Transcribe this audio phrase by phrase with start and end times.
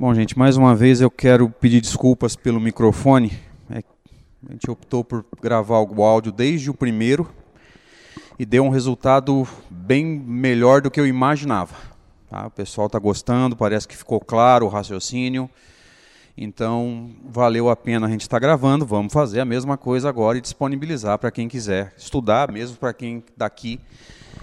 [0.00, 3.36] Bom, gente, mais uma vez eu quero pedir desculpas pelo microfone.
[3.68, 3.82] É,
[4.48, 7.28] a gente optou por gravar o áudio desde o primeiro
[8.38, 11.74] e deu um resultado bem melhor do que eu imaginava.
[12.30, 12.46] Tá?
[12.46, 15.50] O pessoal está gostando, parece que ficou claro o raciocínio.
[16.36, 18.86] Então, valeu a pena a gente estar tá gravando.
[18.86, 23.24] Vamos fazer a mesma coisa agora e disponibilizar para quem quiser estudar, mesmo para quem
[23.36, 23.80] daqui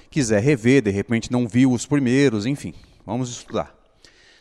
[0.09, 2.73] quiser rever, de repente não viu os primeiros, enfim.
[3.05, 3.74] Vamos estudar.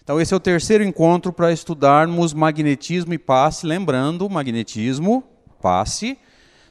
[0.05, 3.67] Então, esse é o terceiro encontro para estudarmos magnetismo e passe.
[3.67, 5.25] Lembrando, magnetismo,
[5.63, 6.19] passe,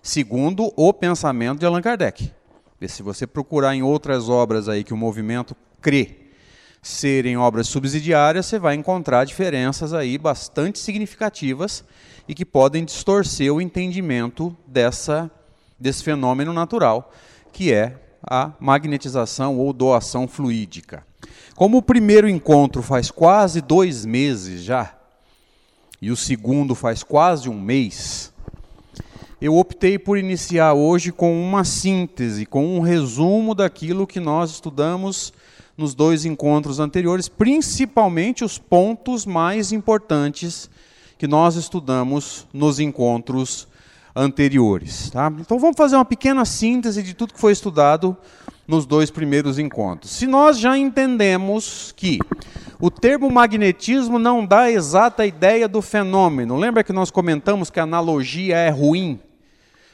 [0.04, 2.32] segundo o pensamento de Allan Kardec.
[2.80, 6.16] E se você procurar em outras obras aí que o movimento crê
[6.80, 11.84] serem obras subsidiárias, você vai encontrar diferenças aí bastante significativas
[12.28, 15.32] e que podem distorcer o entendimento dessa,
[15.80, 17.12] desse fenômeno natural,
[17.52, 21.04] que é a magnetização ou doação fluídica.
[21.56, 24.96] Como o primeiro encontro faz quase dois meses já,
[26.02, 28.34] e o segundo faz quase um mês,
[29.40, 35.32] eu optei por iniciar hoje com uma síntese, com um resumo daquilo que nós estudamos
[35.78, 40.70] nos dois encontros anteriores, principalmente os pontos mais importantes
[41.20, 43.68] que nós estudamos nos encontros
[44.16, 45.12] anteriores.
[45.12, 45.32] Tá?
[45.40, 48.18] Então vamos fazer uma pequena síntese de tudo que foi estudado
[48.68, 50.12] nos dois primeiros encontros.
[50.12, 52.20] Se nós já entendemos que
[52.80, 57.80] o termo magnetismo não dá a exata ideia do fenômeno, lembra que nós comentamos que
[57.80, 59.20] a analogia é ruim?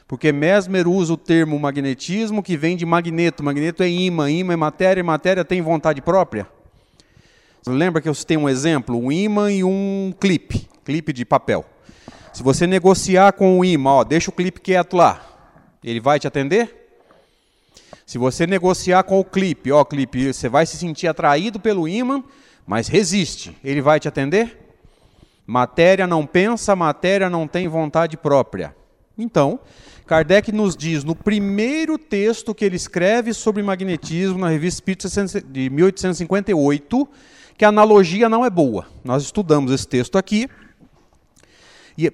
[0.06, 3.44] Porque Mesmer usa o termo magnetismo que vem de magneto.
[3.44, 6.48] Magneto é imã, imã é matéria, e matéria tem vontade própria.
[7.62, 8.98] Você lembra que eu citei um exemplo?
[8.98, 11.64] Um imã e um clipe, clipe de papel.
[12.32, 15.20] Se você negociar com o imã, ó, deixa o clipe quieto lá,
[15.84, 16.79] ele vai te atender?
[18.06, 22.22] Se você negociar com o clipe, ó, clipe, você vai se sentir atraído pelo ímã,
[22.66, 23.56] mas resiste.
[23.62, 24.58] Ele vai te atender?
[25.46, 28.74] Matéria não pensa, matéria não tem vontade própria.
[29.18, 29.60] Então,
[30.06, 35.08] Kardec nos diz no primeiro texto que ele escreve sobre magnetismo na Revista Espírita
[35.42, 37.08] de 1858,
[37.56, 38.86] que a analogia não é boa.
[39.04, 40.48] Nós estudamos esse texto aqui.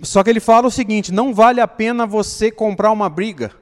[0.02, 3.52] Só que ele fala o seguinte: não vale a pena você comprar uma briga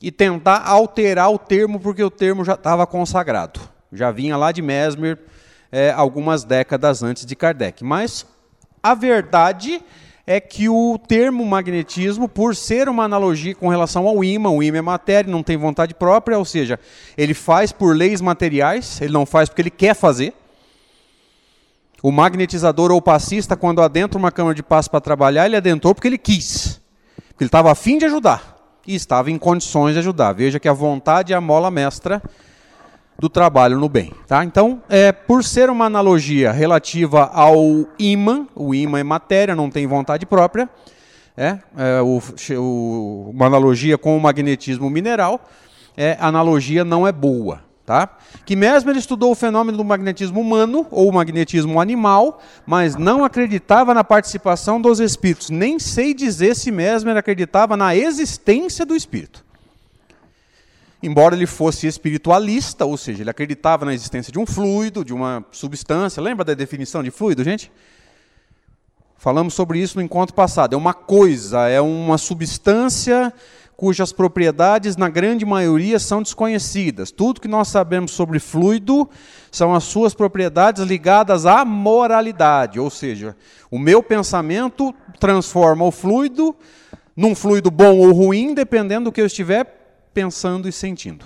[0.00, 3.60] e tentar alterar o termo, porque o termo já estava consagrado.
[3.92, 5.18] Já vinha lá de Mesmer
[5.72, 7.82] é, algumas décadas antes de Kardec.
[7.82, 8.26] Mas
[8.82, 9.82] a verdade
[10.26, 14.78] é que o termo magnetismo, por ser uma analogia com relação ao ímã, o ímã
[14.78, 16.78] é matéria, não tem vontade própria, ou seja,
[17.16, 20.34] ele faz por leis materiais, ele não faz porque ele quer fazer.
[22.02, 26.08] O magnetizador ou passista, quando adentra uma câmara de passo para trabalhar, ele adentrou porque
[26.08, 26.80] ele quis,
[27.28, 28.55] porque ele estava afim de ajudar
[28.86, 30.32] e estava em condições de ajudar.
[30.32, 32.22] Veja que a vontade é a mola mestra
[33.18, 34.12] do trabalho no bem.
[34.26, 34.44] Tá?
[34.44, 39.86] Então, é, por ser uma analogia relativa ao ímã, o ímã é matéria, não tem
[39.86, 40.68] vontade própria,
[41.36, 42.22] é, é o,
[42.58, 45.40] o, uma analogia com o magnetismo mineral,
[45.96, 47.65] é, a analogia não é boa.
[47.86, 48.18] Tá?
[48.44, 53.94] Que mesmo ele estudou o fenômeno do magnetismo humano ou magnetismo animal, mas não acreditava
[53.94, 55.50] na participação dos espíritos.
[55.50, 59.46] Nem sei dizer se Mesmer acreditava na existência do espírito.
[61.00, 65.44] Embora ele fosse espiritualista, ou seja, ele acreditava na existência de um fluido, de uma
[65.52, 66.20] substância.
[66.20, 67.70] Lembra da definição de fluido, gente?
[69.16, 70.74] Falamos sobre isso no encontro passado.
[70.74, 73.32] É uma coisa, é uma substância
[73.76, 77.10] cujas propriedades, na grande maioria, são desconhecidas.
[77.10, 79.08] Tudo que nós sabemos sobre fluido
[79.50, 83.36] são as suas propriedades ligadas à moralidade, ou seja,
[83.70, 86.56] o meu pensamento transforma o fluido
[87.14, 91.24] num fluido bom ou ruim, dependendo do que eu estiver pensando e sentindo.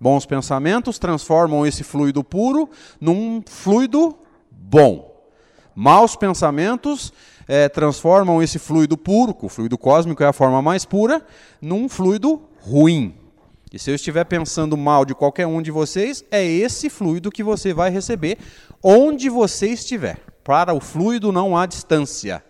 [0.00, 2.70] Bons pensamentos transformam esse fluido puro
[3.00, 4.16] num fluido
[4.50, 5.08] bom.
[5.74, 7.12] Maus pensamentos
[7.48, 11.24] é, transformam esse fluido puro, o fluido cósmico é a forma mais pura,
[11.60, 13.14] num fluido ruim.
[13.72, 17.42] E se eu estiver pensando mal de qualquer um de vocês, é esse fluido que
[17.42, 18.38] você vai receber
[18.82, 20.18] onde você estiver.
[20.44, 22.44] Para o fluido não há distância.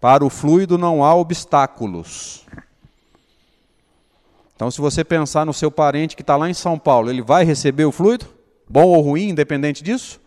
[0.00, 2.44] Para o fluido não há obstáculos.
[4.54, 7.44] Então, se você pensar no seu parente que está lá em São Paulo, ele vai
[7.44, 8.26] receber o fluido?
[8.68, 10.20] Bom ou ruim, independente disso?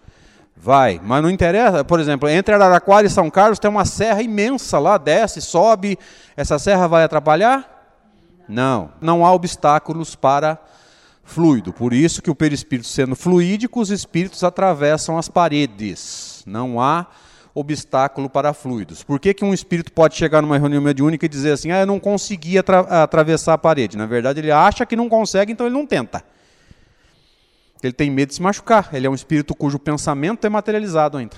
[0.59, 1.83] Vai, mas não interessa.
[1.83, 5.97] Por exemplo, entre Araraquara e São Carlos tem uma serra imensa lá, desce, sobe.
[6.35, 7.77] Essa serra vai atrapalhar?
[8.49, 10.57] Não, não há obstáculos para
[11.23, 11.73] fluido.
[11.73, 16.43] Por isso que o perispírito sendo fluídico, os espíritos atravessam as paredes.
[16.45, 17.05] Não há
[17.53, 19.03] obstáculo para fluidos.
[19.03, 21.85] Por que, que um espírito pode chegar numa reunião mediúnica e dizer assim, ah, eu
[21.85, 23.97] não consegui atra atravessar a parede?
[23.97, 26.23] Na verdade, ele acha que não consegue, então ele não tenta.
[27.81, 28.89] Ele tem medo de se machucar.
[28.93, 31.37] Ele é um espírito cujo pensamento é materializado ainda.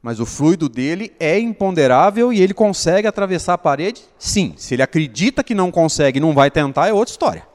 [0.00, 4.02] Mas o fluido dele é imponderável e ele consegue atravessar a parede?
[4.18, 4.54] Sim.
[4.56, 7.46] Se ele acredita que não consegue e não vai tentar, é outra história.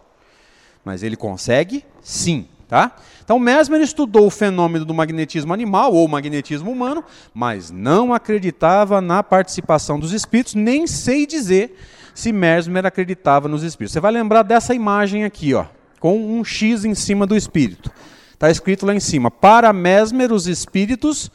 [0.83, 1.85] Mas ele consegue?
[2.01, 2.47] Sim.
[2.67, 2.95] Tá?
[3.23, 7.03] Então Mesmer estudou o fenômeno do magnetismo animal ou magnetismo humano,
[7.33, 11.75] mas não acreditava na participação dos espíritos, nem sei dizer
[12.13, 13.93] se Mesmer acreditava nos espíritos.
[13.93, 15.65] Você vai lembrar dessa imagem aqui, ó,
[15.99, 17.91] com um X em cima do espírito.
[18.33, 21.29] Está escrito lá em cima: para Mesmer, os espíritos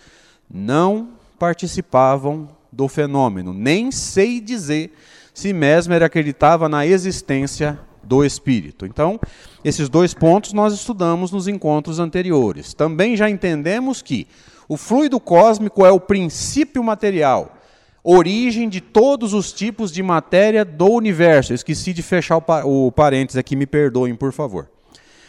[0.51, 3.53] não participavam do fenômeno.
[3.53, 4.93] Nem sei dizer
[5.33, 8.87] se Mesmer acreditava na existência do espírito.
[8.87, 9.19] Então,
[9.65, 12.75] esses dois pontos nós estudamos nos encontros anteriores.
[12.75, 14.27] Também já entendemos que
[14.69, 17.57] o fluido cósmico é o princípio material,
[18.05, 21.53] origem de todos os tipos de matéria do universo.
[21.53, 24.69] Eu esqueci de fechar o, parênteses aqui, me perdoem, por favor.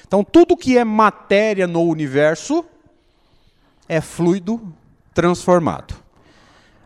[0.05, 2.65] Então, tudo que é matéria no universo
[3.87, 4.61] é fluido
[5.13, 5.95] transformado.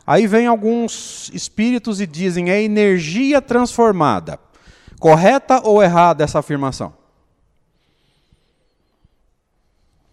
[0.05, 4.39] Aí vem alguns espíritos e dizem é energia transformada.
[4.99, 6.93] Correta ou errada essa afirmação?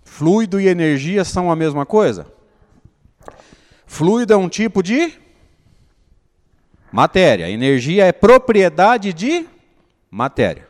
[0.05, 2.27] Fluido e energia são a mesma coisa?
[3.87, 5.26] Fluido é um tipo de
[6.93, 9.47] matéria, energia é propriedade de
[10.11, 10.67] matéria.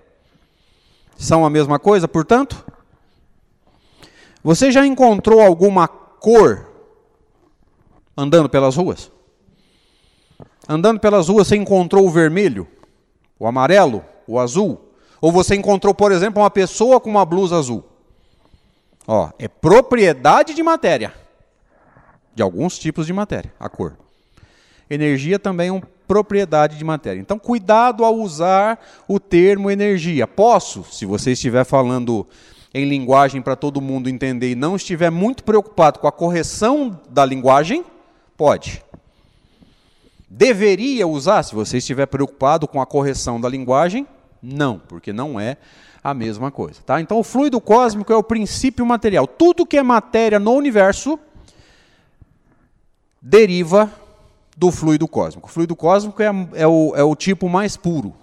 [1.16, 2.64] São a mesma coisa, portanto?
[4.42, 6.66] Você já encontrou alguma cor
[8.16, 9.10] andando pelas ruas?
[10.68, 12.66] Andando pelas ruas, você encontrou o vermelho,
[13.38, 14.92] o amarelo, o azul?
[15.20, 17.84] Ou você encontrou, por exemplo, uma pessoa com uma blusa azul?
[19.06, 21.14] Ó, é propriedade de matéria.
[22.34, 23.96] De alguns tipos de matéria, a cor.
[24.90, 27.20] Energia também é uma propriedade de matéria.
[27.20, 30.26] Então, cuidado ao usar o termo energia.
[30.26, 32.26] Posso, se você estiver falando
[32.72, 37.24] em linguagem para todo mundo entender e não estiver muito preocupado com a correção da
[37.24, 37.84] linguagem,
[38.36, 38.84] Pode.
[40.28, 44.06] Deveria usar, se você estiver preocupado com a correção da linguagem?
[44.42, 45.56] Não, porque não é
[46.04, 46.80] a mesma coisa.
[46.84, 47.00] Tá?
[47.00, 49.26] Então, o fluido cósmico é o princípio material.
[49.26, 51.18] Tudo que é matéria no universo
[53.22, 53.90] deriva
[54.56, 55.48] do fluido cósmico.
[55.48, 58.14] O fluido cósmico é, é, o, é o tipo mais puro.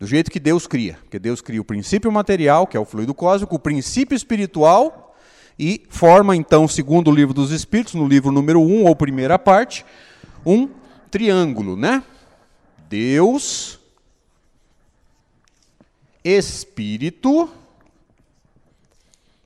[0.00, 0.98] Do jeito que Deus cria.
[1.02, 5.14] Porque Deus cria o princípio material, que é o fluido cósmico, o princípio espiritual
[5.58, 9.84] e forma então, segundo o livro dos Espíritos, no livro número 1 ou primeira parte,
[10.44, 10.68] um
[11.10, 12.02] triângulo, né?
[12.88, 13.78] Deus,
[16.24, 17.48] Espírito,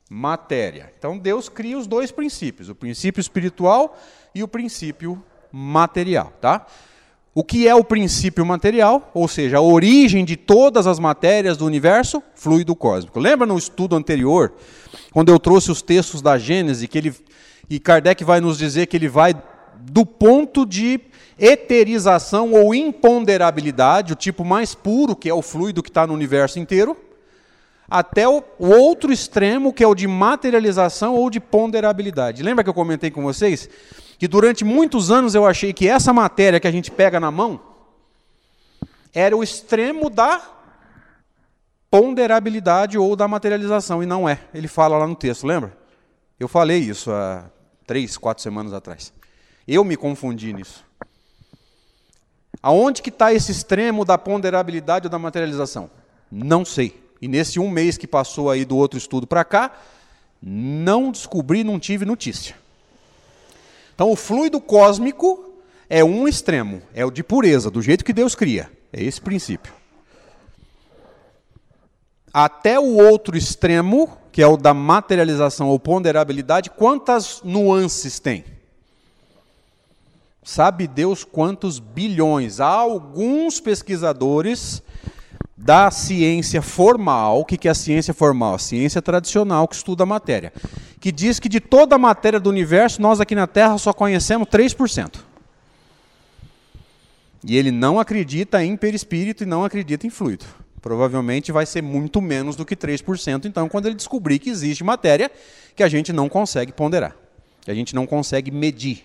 [0.08, 0.92] matéria.
[0.96, 3.98] Então Deus cria os dois princípios, o princípio espiritual
[4.36, 6.66] e o princípio material, tá?
[7.34, 11.64] O que é o princípio material, ou seja, a origem de todas as matérias do
[11.64, 12.22] universo?
[12.34, 13.18] Fluido cósmico.
[13.18, 14.52] Lembra no estudo anterior,
[15.10, 17.14] quando eu trouxe os textos da Gênese, que ele,
[17.70, 19.34] e Kardec vai nos dizer que ele vai
[19.80, 21.00] do ponto de
[21.38, 26.58] eterização ou imponderabilidade, o tipo mais puro, que é o fluido que está no universo
[26.58, 26.94] inteiro,
[27.88, 32.42] até o, outro extremo, que é o de materialização ou de ponderabilidade.
[32.42, 33.68] Lembra que eu comentei com vocês
[34.18, 37.60] que durante muitos anos eu achei que essa matéria que a gente pega na mão
[39.12, 40.42] era o extremo da
[41.90, 44.40] ponderabilidade ou da materialização, e não é.
[44.52, 45.76] Ele fala lá no texto, lembra?
[46.38, 47.50] Eu falei isso há
[47.86, 49.12] três, quatro semanas atrás.
[49.66, 50.84] Eu me confundi nisso.
[52.62, 55.90] Aonde que está esse extremo da ponderabilidade ou da materialização?
[56.30, 57.02] Não sei.
[57.20, 59.72] E nesse um mês que passou aí do outro estudo para cá,
[60.42, 62.56] não descobri, não tive notícia.
[63.96, 65.54] Então, o fluido cósmico
[65.88, 68.70] é um extremo, é o de pureza, do jeito que Deus cria.
[68.92, 69.72] É esse princípio.
[72.30, 78.44] Até o outro extremo, que é o da materialização ou ponderabilidade, quantas nuances tem?
[80.42, 82.60] Sabe Deus quantos bilhões?
[82.60, 84.82] Há alguns pesquisadores
[85.56, 87.40] da ciência formal.
[87.40, 88.54] O que é a ciência formal?
[88.54, 90.52] A ciência tradicional que estuda a matéria.
[91.00, 94.48] Que diz que de toda a matéria do universo, nós aqui na Terra só conhecemos
[94.48, 95.20] 3%.
[97.44, 100.44] E ele não acredita em perispírito e não acredita em fluido.
[100.82, 105.30] Provavelmente vai ser muito menos do que 3%, então, quando ele descobrir que existe matéria
[105.74, 107.16] que a gente não consegue ponderar,
[107.60, 109.04] que a gente não consegue medir.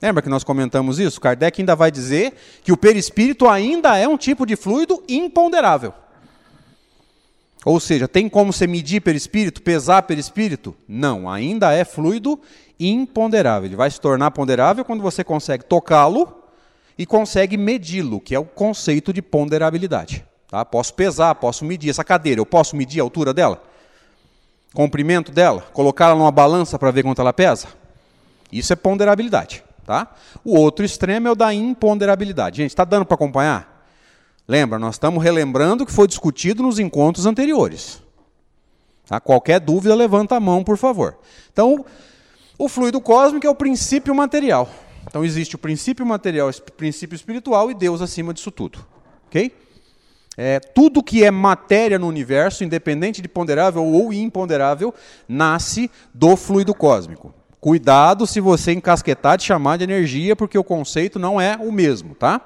[0.00, 1.20] Lembra que nós comentamos isso?
[1.20, 5.92] Kardec ainda vai dizer que o perispírito ainda é um tipo de fluido imponderável.
[7.64, 10.74] Ou seja, tem como você medir perispírito, pesar perispírito?
[10.88, 12.40] Não, ainda é fluido
[12.78, 13.66] imponderável.
[13.66, 16.32] Ele vai se tornar ponderável quando você consegue tocá-lo
[16.96, 20.24] e consegue medi-lo, que é o conceito de ponderabilidade.
[20.48, 20.64] Tá?
[20.64, 23.62] Posso pesar, posso medir essa cadeira, eu posso medir a altura dela?
[24.72, 25.62] Comprimento dela?
[25.72, 27.68] Colocá-la numa balança para ver quanto ela pesa?
[28.50, 29.64] Isso é ponderabilidade.
[29.88, 30.06] Tá?
[30.44, 32.58] O outro extremo é o da imponderabilidade.
[32.58, 33.86] Gente, está dando para acompanhar?
[34.46, 38.02] Lembra, nós estamos relembrando o que foi discutido nos encontros anteriores.
[39.06, 39.18] Tá?
[39.18, 41.16] Qualquer dúvida, levanta a mão, por favor.
[41.50, 41.86] Então,
[42.58, 44.68] o fluido cósmico é o princípio material.
[45.06, 48.84] Então, existe o princípio material, o princípio espiritual e Deus acima disso tudo.
[49.28, 49.56] Ok?
[50.36, 54.92] É, tudo que é matéria no universo, independente de ponderável ou imponderável,
[55.26, 57.32] nasce do fluido cósmico.
[57.60, 62.14] Cuidado se você encasquetar de chamar de energia, porque o conceito não é o mesmo,
[62.14, 62.40] tá?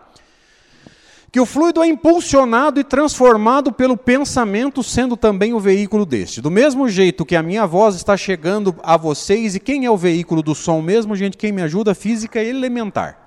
[1.31, 6.41] Que o fluido é impulsionado e transformado pelo pensamento, sendo também o veículo deste.
[6.41, 9.97] Do mesmo jeito que a minha voz está chegando a vocês, e quem é o
[9.97, 11.37] veículo do som mesmo, gente?
[11.37, 11.95] Quem me ajuda?
[11.95, 13.19] Física elementar.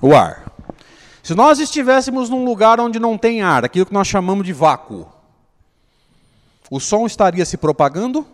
[0.00, 0.52] O ar.
[1.22, 5.08] Se nós estivéssemos num lugar onde não tem ar, aquilo que nós chamamos de vácuo,
[6.70, 8.26] o som estaria se propagando?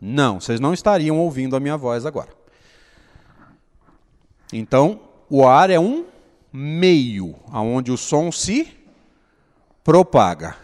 [0.00, 2.28] Não, vocês não estariam ouvindo a minha voz agora.
[4.52, 6.06] Então, o ar é um
[6.52, 8.72] meio aonde o som se
[9.82, 10.56] propaga.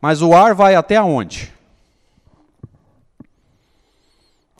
[0.00, 1.52] Mas o ar vai até onde?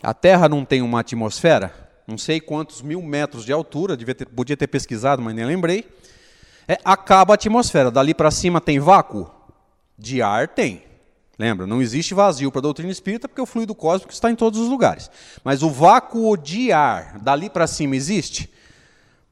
[0.02, 1.90] A Terra não tem uma atmosfera?
[2.10, 5.88] não sei quantos mil metros de altura, ter, podia ter pesquisado, mas nem lembrei.
[6.66, 7.90] É, acaba a atmosfera.
[7.90, 9.30] Dali para cima tem vácuo?
[9.96, 10.82] De ar tem.
[11.40, 11.66] Lembra?
[11.66, 14.68] Não existe vazio para a doutrina espírita porque o fluido cósmico está em todos os
[14.68, 15.10] lugares.
[15.42, 18.52] Mas o vácuo de ar, dali para cima, existe?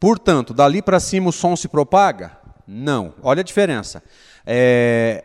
[0.00, 2.32] Portanto, dali para cima o som se propaga?
[2.66, 3.12] Não.
[3.22, 4.02] Olha a diferença.
[4.46, 5.22] É,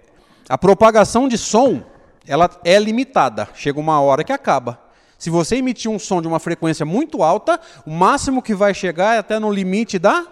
[0.49, 1.81] a propagação de som
[2.27, 3.47] ela é limitada.
[3.55, 4.77] Chega uma hora que acaba.
[5.17, 9.15] Se você emitir um som de uma frequência muito alta, o máximo que vai chegar
[9.15, 10.27] é até no limite da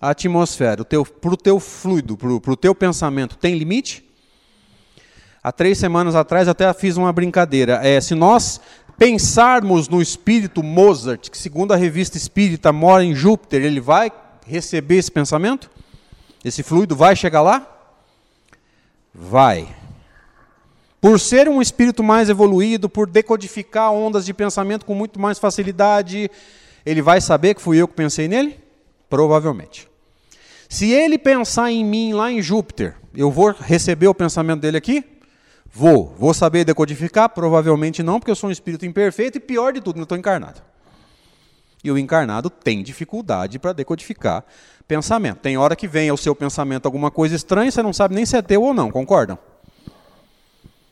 [0.00, 0.82] atmosfera.
[0.82, 4.08] Para o teu fluido, para o teu pensamento, tem limite?
[5.42, 7.80] Há três semanas atrás até fiz uma brincadeira.
[7.82, 8.60] É, se nós
[8.98, 14.12] pensarmos no espírito Mozart, que segundo a revista espírita mora em Júpiter, ele vai
[14.46, 15.70] receber esse pensamento?
[16.44, 17.66] Esse fluido vai chegar lá?
[19.14, 19.66] Vai.
[21.00, 26.30] Por ser um espírito mais evoluído, por decodificar ondas de pensamento com muito mais facilidade,
[26.84, 28.60] ele vai saber que fui eu que pensei nele?
[29.08, 29.88] Provavelmente.
[30.68, 35.02] Se ele pensar em mim lá em Júpiter, eu vou receber o pensamento dele aqui?
[35.72, 36.14] Vou.
[36.18, 37.28] Vou saber decodificar?
[37.28, 40.60] Provavelmente não, porque eu sou um espírito imperfeito e pior de tudo, não estou encarnado.
[41.82, 44.44] E o encarnado tem dificuldade para decodificar
[44.86, 45.38] pensamento.
[45.38, 48.36] Tem hora que vem ao seu pensamento alguma coisa estranha, você não sabe nem se
[48.36, 49.38] é teu ou não, concordam?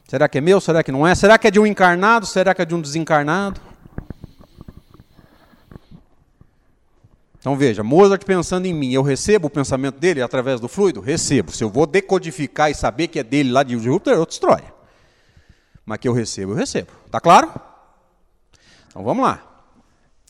[0.06, 0.60] Será que é meu?
[0.60, 1.14] Será que não é?
[1.14, 2.24] Será que é de um encarnado?
[2.24, 3.60] Será que é de um desencarnado?
[7.48, 11.00] Então veja, Mozart pensando em mim, eu recebo o pensamento dele através do fluido?
[11.00, 11.50] Recebo.
[11.50, 14.74] Se eu vou decodificar e saber que é dele lá de Júpiter, é outra história.
[15.82, 16.90] Mas que eu recebo, eu recebo.
[17.10, 17.50] Tá claro?
[18.88, 19.42] Então vamos lá.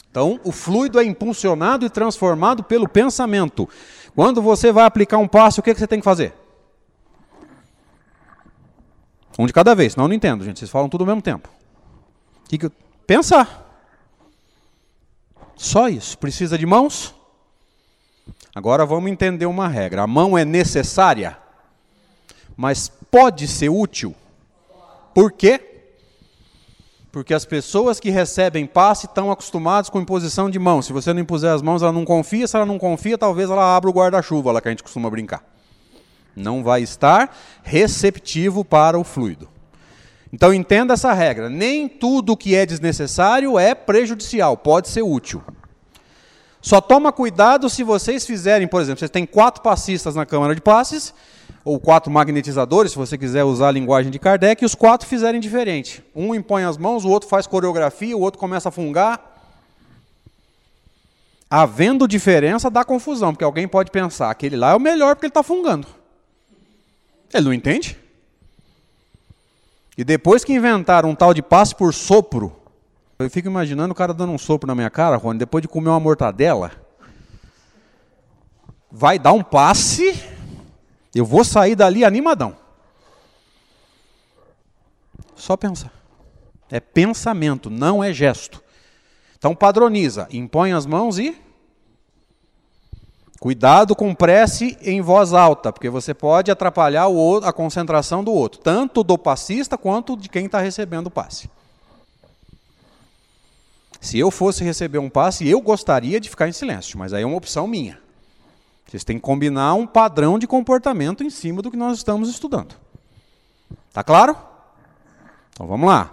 [0.08, 3.68] Então, o fluido é impulsionado e transformado pelo pensamento.
[4.14, 6.32] Quando você vai aplicar um passo, o que, que você tem que fazer?
[9.36, 10.60] Um de cada vez, senão eu não entendo, gente.
[10.60, 11.48] Vocês falam tudo ao mesmo tempo.
[12.48, 12.70] Que que...
[13.08, 13.67] Pensar.
[15.58, 16.16] Só isso.
[16.16, 17.14] Precisa de mãos?
[18.54, 20.02] Agora vamos entender uma regra.
[20.02, 21.36] A mão é necessária,
[22.56, 24.14] mas pode ser útil.
[25.12, 25.60] Por quê?
[27.12, 30.80] Porque as pessoas que recebem passe estão acostumadas com imposição de mão.
[30.80, 32.48] Se você não impuser as mãos, ela não confia.
[32.48, 35.42] Se ela não confia, talvez ela abra o guarda-chuva lá que a gente costuma brincar
[36.38, 39.48] não vai estar receptivo para o fluido.
[40.32, 45.42] Então entenda essa regra: nem tudo que é desnecessário é prejudicial, pode ser útil.
[46.60, 50.60] Só toma cuidado se vocês fizerem, por exemplo, vocês têm quatro passistas na câmara de
[50.60, 51.14] passes,
[51.64, 55.40] ou quatro magnetizadores, se você quiser usar a linguagem de Kardec, e os quatro fizerem
[55.40, 56.02] diferente.
[56.14, 59.36] Um impõe as mãos, o outro faz coreografia, o outro começa a fungar.
[61.48, 65.30] Havendo diferença, dá confusão, porque alguém pode pensar, aquele lá é o melhor porque ele
[65.30, 65.86] está fungando.
[67.32, 67.96] Ele não entende?
[69.98, 72.56] E depois que inventaram um tal de passe por sopro,
[73.18, 75.88] eu fico imaginando o cara dando um sopro na minha cara, Rony, depois de comer
[75.88, 76.70] uma mortadela,
[78.88, 80.22] vai dar um passe,
[81.12, 82.56] eu vou sair dali animadão.
[85.34, 85.92] Só pensar.
[86.70, 88.62] É pensamento, não é gesto.
[89.36, 91.36] Então padroniza, impõe as mãos e
[93.38, 98.60] Cuidado com prece em voz alta, porque você pode atrapalhar outro, a concentração do outro,
[98.60, 101.48] tanto do passista quanto de quem está recebendo o passe.
[104.00, 107.26] Se eu fosse receber um passe, eu gostaria de ficar em silêncio, mas aí é
[107.26, 108.00] uma opção minha.
[108.86, 112.74] Vocês têm que combinar um padrão de comportamento em cima do que nós estamos estudando.
[113.92, 114.36] Tá claro?
[115.52, 116.12] Então vamos lá.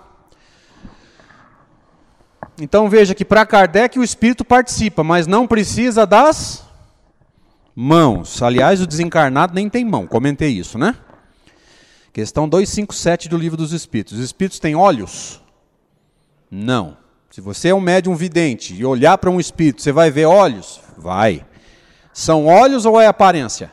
[2.60, 6.65] Então veja que para Kardec o espírito participa, mas não precisa das
[7.76, 8.42] mãos.
[8.42, 10.96] Aliás, o desencarnado nem tem mão, comentei isso, né?
[12.14, 14.14] Questão 257 do Livro dos Espíritos.
[14.14, 15.42] Os espíritos têm olhos?
[16.50, 16.98] Não.
[17.30, 20.80] Se você é um médium vidente e olhar para um espírito, você vai ver olhos?
[20.98, 21.46] Vai.
[22.14, 23.70] São olhos ou é aparência?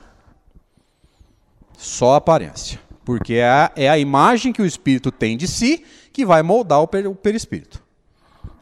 [1.78, 2.80] Só aparência.
[3.04, 6.80] Porque é a, é a imagem que o espírito tem de si que vai moldar
[6.80, 7.80] o, per, o perispírito.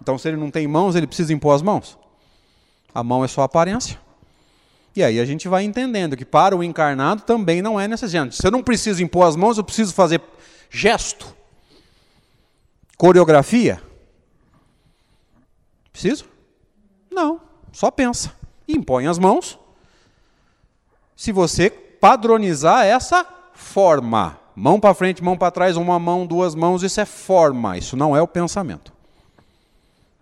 [0.03, 1.99] Então, se ele não tem mãos, ele precisa impor as mãos?
[2.95, 3.99] A mão é só aparência.
[4.95, 8.33] E aí a gente vai entendendo que para o encarnado também não é necessário.
[8.33, 10.21] Se eu não preciso impor as mãos, eu preciso fazer
[10.69, 11.35] gesto,
[12.97, 13.81] coreografia.
[15.93, 16.25] Preciso?
[17.11, 17.41] Não,
[17.73, 18.33] só pensa.
[18.67, 19.59] Impõe as mãos.
[21.17, 26.83] Se você padronizar essa forma, mão para frente, mão para trás, uma mão, duas mãos,
[26.83, 28.93] isso é forma, isso não é o pensamento.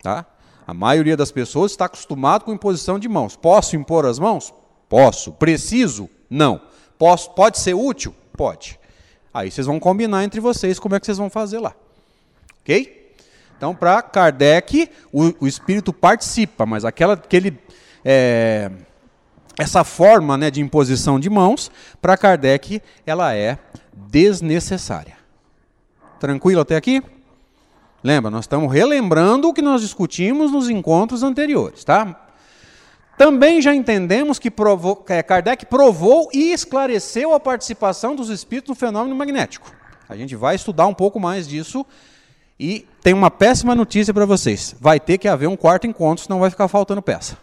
[0.03, 0.27] Tá?
[0.67, 3.37] A maioria das pessoas está acostumado com imposição de mãos.
[3.37, 4.53] Posso impor as mãos?
[4.88, 5.33] Posso.
[5.33, 6.09] Preciso?
[6.28, 6.61] Não.
[6.99, 8.14] Posso, pode ser útil?
[8.37, 8.78] Pode.
[9.33, 11.75] Aí vocês vão combinar entre vocês como é que vocês vão fazer lá.
[12.62, 12.99] Ok?
[13.57, 17.59] Então, para Kardec, o, o, espírito participa, mas aquela, aquele,
[18.04, 18.71] é,
[19.59, 23.59] essa forma né, de imposição de mãos, para Kardec, ela é
[23.92, 25.16] desnecessária.
[26.21, 27.02] Tranquilo até aqui?
[28.02, 32.28] Lembra, nós estamos relembrando o que nós discutimos nos encontros anteriores, tá?
[33.19, 38.77] Também já entendemos que provou, é, Kardec provou e esclareceu a participação dos espíritos no
[38.77, 39.75] fenômeno magnético.
[40.09, 41.85] A gente vai estudar um pouco mais disso
[42.59, 44.77] e tem uma péssima notícia para vocês.
[44.81, 47.37] Vai ter que haver um quarto encontro, senão vai ficar faltando peça.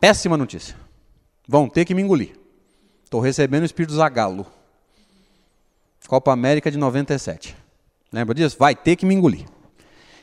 [0.00, 0.74] Péssima notícia.
[1.46, 2.34] Vão ter que me engolir.
[3.04, 4.46] Estou recebendo o espírito Zagalo.
[6.08, 7.54] Copa América de 97.
[8.10, 8.56] Lembra disso?
[8.58, 9.44] Vai ter que me engolir.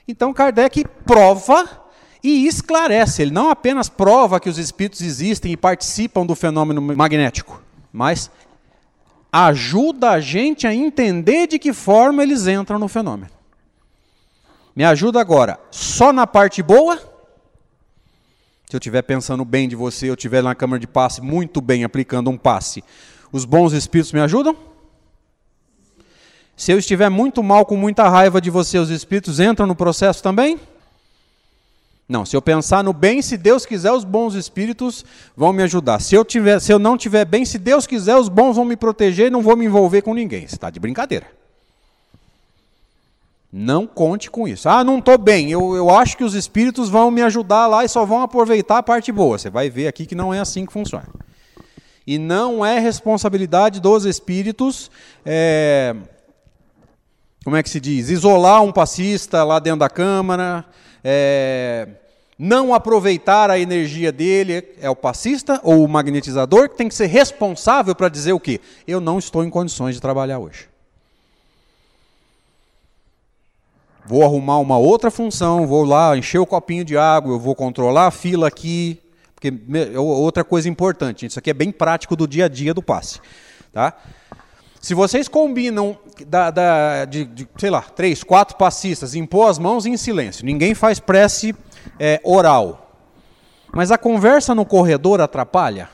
[0.07, 1.82] Então Kardec prova
[2.23, 3.21] e esclarece.
[3.21, 8.31] Ele não apenas prova que os espíritos existem e participam do fenômeno magnético, mas
[9.31, 13.31] ajuda a gente a entender de que forma eles entram no fenômeno.
[14.75, 16.97] Me ajuda agora, só na parte boa?
[18.69, 21.83] Se eu estiver pensando bem de você, eu estiver na câmara de passe muito bem
[21.83, 22.83] aplicando um passe,
[23.31, 24.55] os bons espíritos me ajudam?
[26.55, 30.23] Se eu estiver muito mal, com muita raiva de você, os espíritos entram no processo
[30.23, 30.59] também?
[32.13, 35.03] Não, se eu pensar no bem, se Deus quiser, os bons espíritos
[35.35, 35.99] vão me ajudar.
[35.99, 38.75] Se eu, tiver, se eu não tiver bem, se Deus quiser, os bons vão me
[38.75, 40.47] proteger e não vou me envolver com ninguém.
[40.47, 41.25] Você está de brincadeira.
[43.51, 44.69] Não conte com isso.
[44.69, 45.49] Ah, não estou bem.
[45.49, 48.83] Eu, eu acho que os espíritos vão me ajudar lá e só vão aproveitar a
[48.83, 49.39] parte boa.
[49.39, 51.09] Você vai ver aqui que não é assim que funciona.
[52.05, 54.91] E não é responsabilidade dos espíritos.
[55.25, 55.95] É,
[57.43, 58.11] como é que se diz?
[58.11, 60.63] Isolar um passista lá dentro da câmara.
[61.03, 61.87] É,
[62.43, 67.05] não aproveitar a energia dele é o passista ou o magnetizador que tem que ser
[67.05, 68.59] responsável para dizer o quê?
[68.85, 70.67] Eu não estou em condições de trabalhar hoje.
[74.05, 78.07] Vou arrumar uma outra função, vou lá encher o copinho de água, eu vou controlar
[78.07, 78.99] a fila aqui,
[79.33, 79.53] porque
[79.93, 83.21] é outra coisa importante, isso aqui é bem prático do dia a dia do passe,
[83.71, 83.93] tá?
[84.81, 89.85] Se vocês combinam da, da, de, de, sei lá, três, quatro passistas, impor as mãos
[89.85, 91.55] em silêncio, ninguém faz prece
[91.99, 92.91] é, oral.
[93.73, 95.89] Mas a conversa no corredor atrapalha?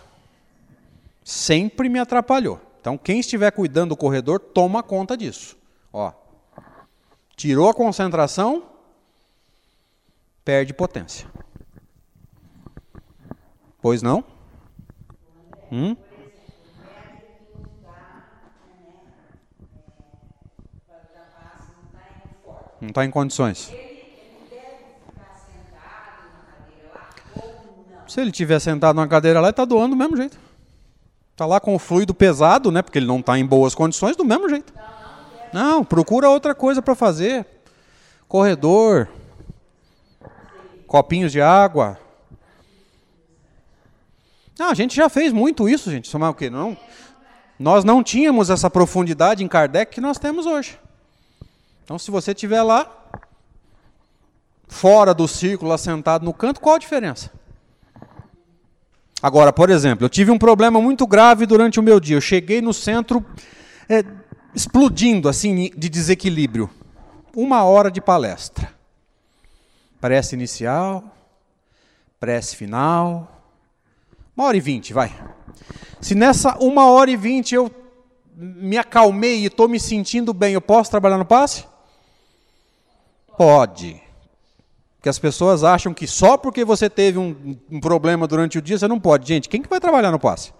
[1.23, 2.59] Sempre me atrapalhou.
[2.81, 5.57] Então, quem estiver cuidando do corredor, toma conta disso.
[5.91, 6.11] Ó,
[7.35, 8.63] tirou a concentração,
[10.43, 11.27] perde potência.
[13.81, 14.23] Pois não?
[15.71, 15.95] Hum?
[22.81, 23.71] Não está em condições.
[28.09, 30.35] Se ele estiver sentado numa cadeira lá, ele está doando do mesmo jeito.
[31.31, 32.81] Está lá com o fluido pesado, né?
[32.81, 34.73] Porque ele não está em boas condições, do mesmo jeito.
[35.53, 37.45] Não, procura outra coisa para fazer.
[38.27, 39.07] Corredor.
[40.87, 41.99] Copinhos de água.
[44.59, 46.07] Ah, a gente já fez muito isso, gente.
[46.09, 46.49] Somar o quê?
[46.49, 46.75] Não.
[47.59, 50.79] Nós não tínhamos essa profundidade em Kardec que nós temos hoje.
[51.83, 52.91] Então, se você estiver lá,
[54.67, 57.38] fora do círculo, assentado no canto, qual a diferença?
[59.21, 62.15] Agora, por exemplo, eu tive um problema muito grave durante o meu dia.
[62.15, 63.25] Eu cheguei no centro
[63.89, 64.03] é,
[64.55, 66.69] explodindo, assim, de desequilíbrio.
[67.35, 68.73] Uma hora de palestra.
[69.99, 71.03] Prece inicial,
[72.19, 73.43] prece final.
[74.35, 75.13] Uma hora e vinte, vai.
[75.99, 77.69] Se nessa uma hora e vinte eu
[78.33, 81.65] me acalmei e estou me sentindo bem, eu posso trabalhar no passe?
[83.37, 84.01] Pode.
[85.01, 88.77] Que as pessoas acham que só porque você teve um, um, problema durante o dia
[88.77, 89.27] você não pode.
[89.27, 90.53] Gente, quem que vai trabalhar no passe?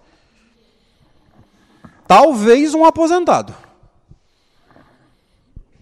[2.06, 3.54] Talvez um aposentado.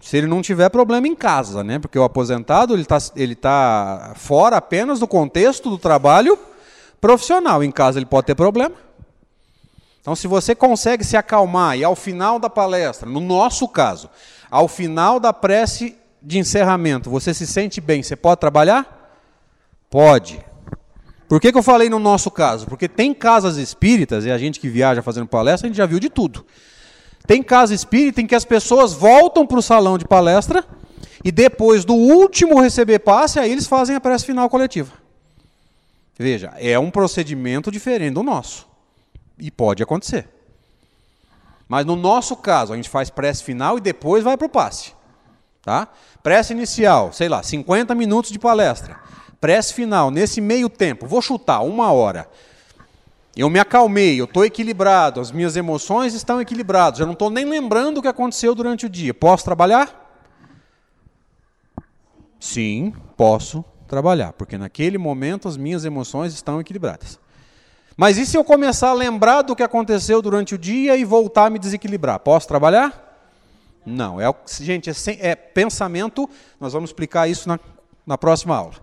[0.01, 1.79] Se ele não tiver problema em casa, né?
[1.79, 6.37] Porque o aposentado ele está ele tá fora apenas do contexto do trabalho
[6.99, 7.63] profissional.
[7.63, 8.75] Em casa ele pode ter problema.
[10.01, 14.09] Então, se você consegue se acalmar e ao final da palestra, no nosso caso,
[14.49, 19.17] ao final da prece de encerramento, você se sente bem, você pode trabalhar?
[19.89, 20.39] Pode.
[21.27, 22.65] Por que, que eu falei no nosso caso?
[22.65, 25.99] Porque tem casas espíritas, e a gente que viaja fazendo palestra, a gente já viu
[25.99, 26.45] de tudo.
[27.27, 30.65] Tem casa espírita em que as pessoas voltam para o salão de palestra
[31.23, 34.93] e depois do último receber passe, aí eles fazem a prece final coletiva.
[36.17, 38.67] Veja, é um procedimento diferente do nosso.
[39.37, 40.27] E pode acontecer.
[41.67, 44.93] Mas no nosso caso, a gente faz prece final e depois vai para o passe.
[45.61, 45.87] Tá?
[46.23, 48.99] Prece inicial, sei lá, 50 minutos de palestra.
[49.39, 52.29] Prece final, nesse meio tempo, vou chutar, uma hora.
[53.35, 57.45] Eu me acalmei, eu estou equilibrado, as minhas emoções estão equilibradas, eu não estou nem
[57.45, 59.13] lembrando o que aconteceu durante o dia.
[59.13, 60.07] Posso trabalhar?
[62.39, 67.19] Sim, posso trabalhar, porque naquele momento as minhas emoções estão equilibradas.
[67.95, 71.47] Mas e se eu começar a lembrar do que aconteceu durante o dia e voltar
[71.47, 72.19] a me desequilibrar?
[72.19, 73.08] Posso trabalhar?
[73.85, 74.19] Não.
[74.19, 77.59] É, gente, é, é pensamento, nós vamos explicar isso na,
[78.05, 78.75] na próxima aula.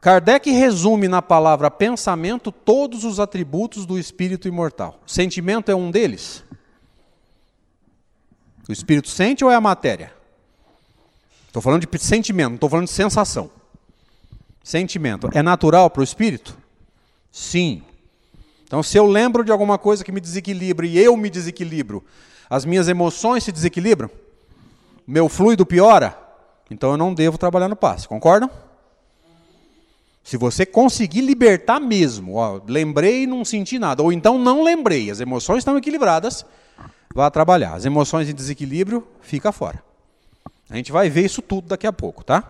[0.00, 4.98] Kardec resume na palavra pensamento todos os atributos do espírito imortal.
[5.06, 6.42] Sentimento é um deles?
[8.66, 10.12] O espírito sente ou é a matéria?
[11.46, 13.50] Estou falando de sentimento, não estou falando de sensação.
[14.62, 15.28] Sentimento.
[15.34, 16.56] É natural para o espírito?
[17.30, 17.82] Sim.
[18.64, 22.04] Então, se eu lembro de alguma coisa que me desequilibra e eu me desequilibro,
[22.50, 24.10] as minhas emoções se desequilibram?
[25.06, 26.18] Meu fluido piora?
[26.68, 28.50] Então eu não devo trabalhar no passe, concordam?
[30.22, 35.10] Se você conseguir libertar mesmo, ó, lembrei e não senti nada, ou então não lembrei,
[35.10, 36.44] as emoções estão equilibradas,
[37.14, 37.74] vá trabalhar.
[37.74, 39.82] As emoções em desequilíbrio, fica fora.
[40.68, 42.44] A gente vai ver isso tudo daqui a pouco, tá?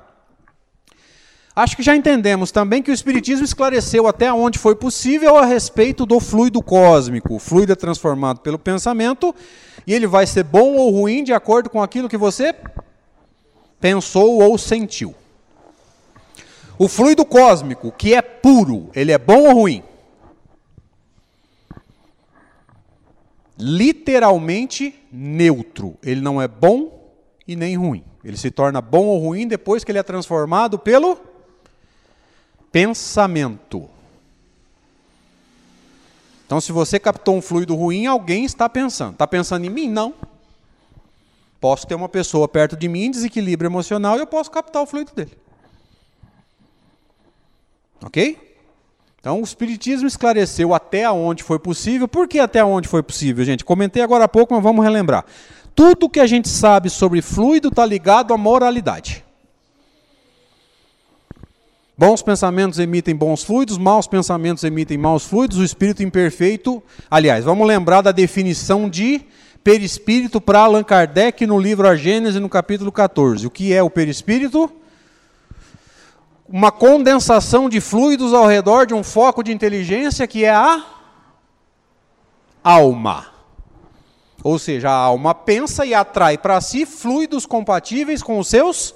[1.55, 6.07] Acho que já entendemos também que o Espiritismo esclareceu até onde foi possível a respeito
[6.07, 7.35] do fluido cósmico.
[7.35, 9.35] O fluido é transformado pelo pensamento
[9.87, 12.55] e ele vai ser bom ou ruim de acordo com aquilo que você
[13.81, 15.15] pensou ou sentiu.
[16.79, 19.83] O fluido cósmico, que é puro, ele é bom ou ruim?
[23.59, 25.99] Literalmente neutro.
[26.03, 27.13] Ele não é bom
[27.47, 28.03] e nem ruim.
[28.25, 31.19] Ele se torna bom ou ruim depois que ele é transformado pelo
[32.73, 33.89] pensamento.
[36.51, 39.13] Então, se você captou um fluido ruim, alguém está pensando.
[39.13, 39.89] Está pensando em mim?
[39.89, 40.13] Não.
[41.61, 44.87] Posso ter uma pessoa perto de mim em desequilíbrio emocional e eu posso captar o
[44.87, 45.31] fluido dele.
[48.05, 48.37] Ok?
[49.21, 52.09] Então, o Espiritismo esclareceu até onde foi possível.
[52.09, 53.65] Por que até onde foi possível, gente?
[53.65, 55.25] Comentei agora há pouco, mas vamos relembrar.
[55.73, 59.25] Tudo que a gente sabe sobre fluido está ligado à moralidade.
[62.01, 66.83] Bons pensamentos emitem bons fluidos, maus pensamentos emitem maus fluidos, o espírito imperfeito.
[67.11, 69.21] Aliás, vamos lembrar da definição de
[69.63, 73.47] perispírito para Allan Kardec no livro A Gênese, no capítulo 14.
[73.47, 74.73] O que é o perispírito?
[76.49, 80.83] Uma condensação de fluidos ao redor de um foco de inteligência que é a
[82.65, 83.27] alma.
[84.43, 88.95] Ou seja, a alma pensa e atrai para si fluidos compatíveis com os seus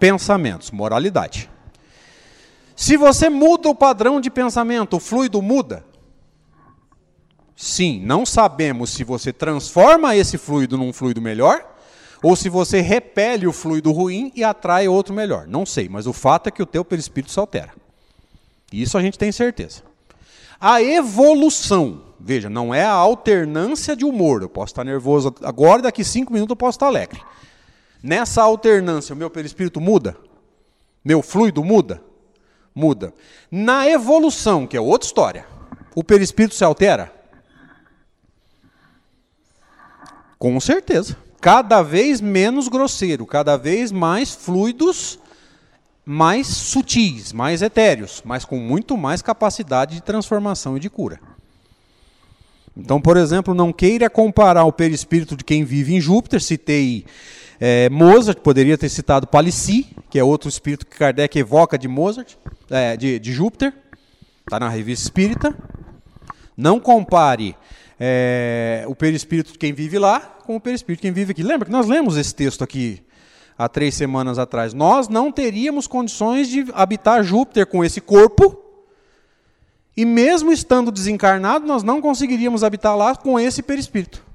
[0.00, 1.51] pensamentos, moralidade.
[2.82, 5.84] Se você muda o padrão de pensamento, o fluido muda?
[7.54, 11.64] Sim, não sabemos se você transforma esse fluido num fluido melhor
[12.20, 15.46] ou se você repele o fluido ruim e atrai outro melhor.
[15.46, 17.72] Não sei, mas o fato é que o teu perispírito se altera.
[18.72, 19.82] Isso a gente tem certeza.
[20.60, 24.42] A evolução Veja, não é a alternância de humor.
[24.42, 27.20] Eu posso estar nervoso agora e daqui cinco minutos eu posso estar alegre.
[28.02, 30.16] Nessa alternância, o meu perispírito muda?
[31.04, 32.02] Meu fluido muda?
[32.74, 33.12] Muda.
[33.50, 35.46] Na evolução, que é outra história,
[35.94, 37.12] o perispírito se altera?
[40.38, 41.16] Com certeza.
[41.40, 45.18] Cada vez menos grosseiro, cada vez mais fluidos,
[46.04, 51.20] mais sutis, mais etéreos, mas com muito mais capacidade de transformação e de cura.
[52.76, 56.40] Então, por exemplo, não queira comparar o perispírito de quem vive em Júpiter.
[56.40, 57.04] Citei
[57.64, 62.34] é, Mozart, poderia ter citado Palissy, que é outro espírito que Kardec evoca de Mozart,
[62.68, 63.72] é, de, de Júpiter.
[64.40, 65.56] Está na revista Espírita.
[66.56, 67.54] Não compare
[68.00, 71.44] é, o perispírito de quem vive lá com o perispírito de quem vive aqui.
[71.44, 73.00] Lembra que nós lemos esse texto aqui
[73.56, 78.60] há três semanas atrás, nós não teríamos condições de habitar Júpiter com esse corpo,
[79.96, 84.31] e mesmo estando desencarnado, nós não conseguiríamos habitar lá com esse perispírito.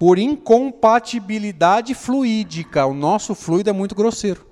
[0.00, 2.86] Por incompatibilidade fluídica.
[2.86, 4.46] O nosso fluido é muito grosseiro.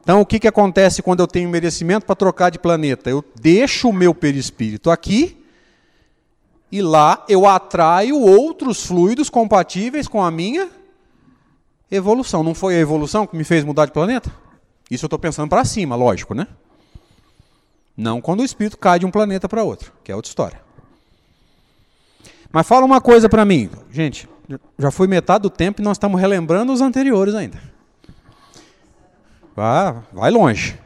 [0.00, 3.08] Então, o que, que acontece quando eu tenho merecimento para trocar de planeta?
[3.08, 5.40] Eu deixo o meu perispírito aqui
[6.72, 10.68] e lá eu atraio outros fluidos compatíveis com a minha
[11.88, 12.42] evolução.
[12.42, 14.28] Não foi a evolução que me fez mudar de planeta?
[14.90, 16.48] Isso eu estou pensando para cima, lógico, né?
[17.96, 20.71] Não quando o espírito cai de um planeta para outro, que é outra história.
[22.52, 24.28] Mas fala uma coisa para mim, gente.
[24.78, 27.58] Já foi metade do tempo e nós estamos relembrando os anteriores ainda.
[29.56, 30.78] Vá, vai longe.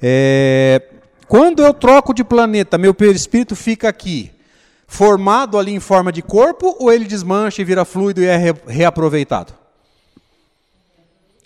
[0.00, 0.82] É,
[1.26, 4.30] quando eu troco de planeta, meu perispírito fica aqui
[4.86, 9.52] formado ali em forma de corpo ou ele desmancha e vira fluido e é reaproveitado?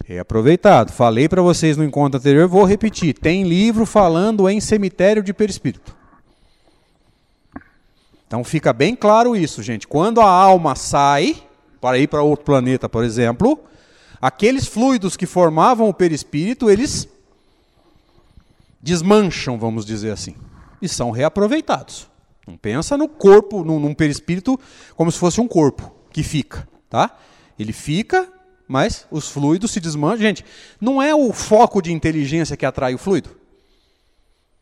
[0.04, 0.92] Reaproveitado.
[0.92, 3.14] Falei para vocês no encontro anterior, vou repetir.
[3.14, 5.99] Tem livro falando em cemitério de perispírito.
[8.30, 9.88] Então fica bem claro isso, gente.
[9.88, 11.42] Quando a alma sai
[11.80, 13.58] para ir para outro planeta, por exemplo,
[14.22, 17.08] aqueles fluidos que formavam o perispírito, eles
[18.80, 20.36] desmancham, vamos dizer assim,
[20.80, 22.08] e são reaproveitados.
[22.46, 24.60] Não pensa no corpo, num, num perispírito,
[24.94, 27.18] como se fosse um corpo que fica, tá?
[27.58, 28.32] Ele fica,
[28.68, 30.18] mas os fluidos se desmancham.
[30.18, 30.44] Gente,
[30.80, 33.39] não é o foco de inteligência que atrai o fluido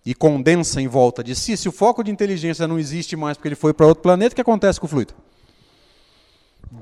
[0.08, 1.54] e condensa em volta de si.
[1.54, 4.34] Se o foco de inteligência não existe mais porque ele foi para outro planeta, o
[4.34, 5.12] que acontece com o fluido?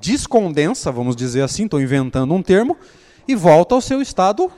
[0.01, 2.77] Descondensa, vamos dizer assim, estou inventando um termo,
[3.27, 4.49] e volta ao seu estado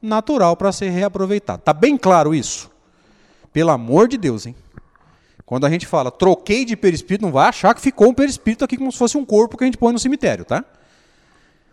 [0.00, 1.58] natural para ser reaproveitado.
[1.58, 2.70] Está bem claro isso?
[3.52, 4.54] Pelo amor de Deus, hein?
[5.44, 8.76] Quando a gente fala troquei de perispírito, não vai achar que ficou um perispírito aqui
[8.76, 10.64] como se fosse um corpo que a gente põe no cemitério, tá?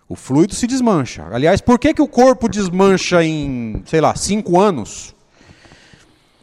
[0.10, 1.28] O fluido se desmancha.
[1.32, 5.15] Aliás, por que, que o corpo desmancha em, sei lá, cinco anos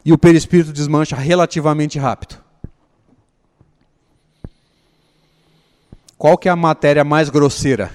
[0.04, 2.36] e o perispírito desmancha relativamente rápido?
[6.16, 7.90] Qual que é a matéria mais grosseira?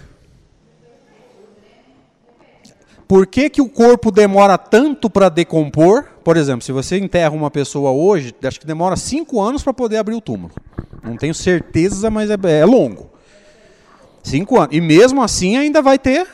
[3.08, 6.04] Por que, que o corpo demora tanto para decompor?
[6.26, 9.96] Por exemplo, se você enterra uma pessoa hoje, acho que demora cinco anos para poder
[9.96, 10.54] abrir o túmulo.
[11.02, 13.10] Não tenho certeza, mas é, é longo.
[14.22, 14.76] Cinco anos.
[14.76, 16.28] E mesmo assim ainda vai ter.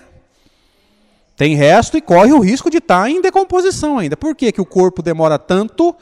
[1.35, 4.15] Tem resto e corre o risco de estar tá em decomposição ainda.
[4.15, 5.95] Por que, que o corpo demora tanto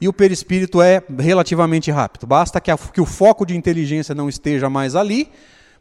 [0.00, 2.26] e o perispírito é relativamente rápido?
[2.26, 5.30] Basta que, a, que o foco de inteligência não esteja mais ali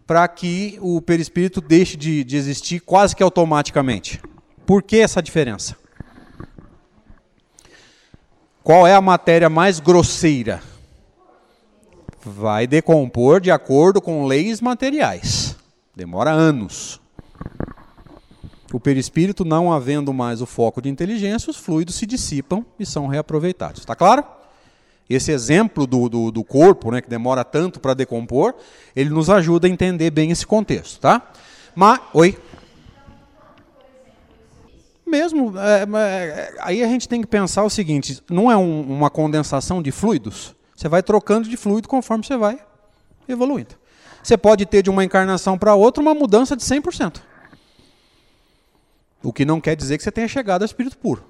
[0.06, 4.22] para que o perispírito deixe de, de existir quase que automaticamente.
[4.66, 5.76] Por que essa diferença?
[8.64, 10.62] Qual é a matéria mais grosseira?
[12.24, 15.56] Vai decompor de acordo com leis materiais.
[15.96, 17.01] Demora anos.
[18.74, 23.08] O perispírito, não havendo mais o foco de inteligência, os fluidos se dissipam e são
[23.08, 23.82] reaproveitados.
[23.82, 24.24] Está claro?
[25.10, 28.54] Esse exemplo do, do, do corpo, né, que demora tanto para decompor,
[28.96, 31.32] ele nos ajuda a entender bem esse contexto, tá?
[31.76, 32.38] Mas, oi.
[35.06, 39.10] Mesmo, é, é, aí a gente tem que pensar o seguinte: não é um, uma
[39.10, 40.56] condensação de fluidos?
[40.74, 42.58] Você vai trocando de fluido conforme você vai
[43.28, 43.76] evoluindo.
[44.24, 47.22] Você pode ter de uma encarnação para outra uma mudança de 100%.
[49.24, 51.24] O que não quer dizer que você tenha chegado ao espírito puro.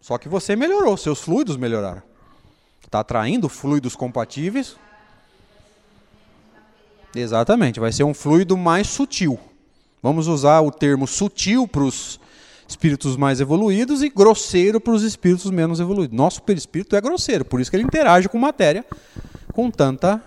[0.00, 2.02] Só que você melhorou, seus fluidos melhoraram.
[2.84, 4.76] Está atraindo fluidos compatíveis.
[7.14, 9.38] Exatamente, vai ser um fluido mais sutil.
[10.02, 12.20] Vamos usar o termo sutil para os
[12.68, 16.16] espíritos mais evoluídos e grosseiro para os espíritos menos evoluídos.
[16.16, 18.84] Nosso perispírito é grosseiro, por isso que ele interage com matéria
[19.52, 20.22] com tanta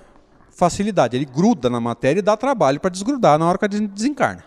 [0.49, 1.15] facilidade.
[1.15, 4.43] Ele gruda na matéria e dá trabalho para desgrudar na hora que desencarna.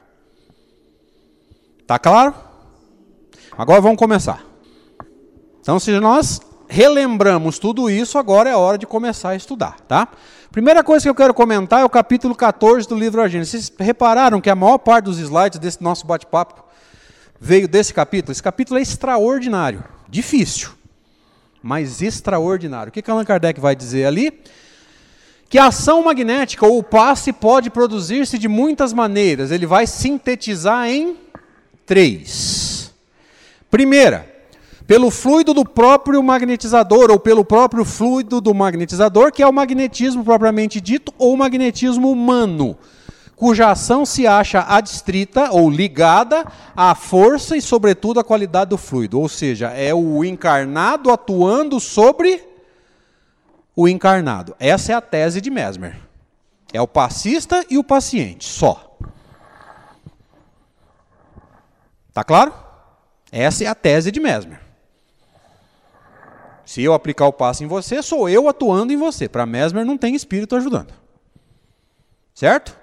[1.87, 2.35] Tá claro?
[3.57, 4.45] Agora vamos começar.
[5.61, 10.09] Então, se nós relembramos tudo isso, agora é hora de começar a estudar, tá?
[10.51, 13.67] Primeira coisa que eu quero comentar é o capítulo 14 do livro A Gênesis.
[13.67, 16.65] Vocês repararam que a maior parte dos slides desse nosso bate-papo
[17.39, 18.33] veio desse capítulo?
[18.33, 20.71] Esse capítulo é extraordinário, difícil,
[21.63, 22.89] mas extraordinário.
[22.89, 24.33] O que, que Allan Kardec vai dizer ali?
[25.49, 29.51] Que a ação magnética ou o passe pode produzir-se de muitas maneiras.
[29.51, 31.19] Ele vai sintetizar em
[31.85, 32.62] três.
[33.73, 34.31] Primeira,
[34.87, 40.23] pelo fluido do próprio magnetizador, ou pelo próprio fluido do magnetizador, que é o magnetismo
[40.23, 42.77] propriamente dito, ou o magnetismo humano,
[43.35, 46.45] cuja ação se acha adstrita ou ligada
[46.77, 49.19] à força e, sobretudo, à qualidade do fluido.
[49.19, 52.47] Ou seja, é o encarnado atuando sobre
[53.75, 54.55] o encarnado.
[54.61, 55.97] Essa é a tese de Mesmer.
[56.75, 58.99] É o passista e o paciente, só.
[62.13, 62.53] Tá claro?
[63.33, 64.61] Essa é a tese de Mesmer.
[66.67, 69.27] Se eu aplicar o passe em você, sou eu atuando em você.
[69.27, 70.93] Para Mesmer não tem espírito ajudando.
[72.35, 72.77] Certo?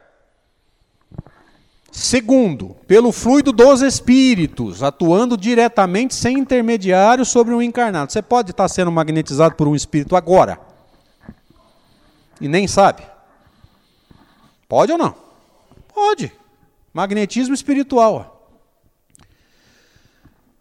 [1.91, 8.11] Segundo, pelo fluido dos espíritos, atuando diretamente sem intermediário sobre um encarnado.
[8.11, 10.59] Você pode estar sendo magnetizado por um espírito agora.
[12.41, 13.03] E nem sabe.
[14.67, 15.15] Pode ou não?
[15.93, 16.31] Pode.
[16.93, 18.38] Magnetismo espiritual.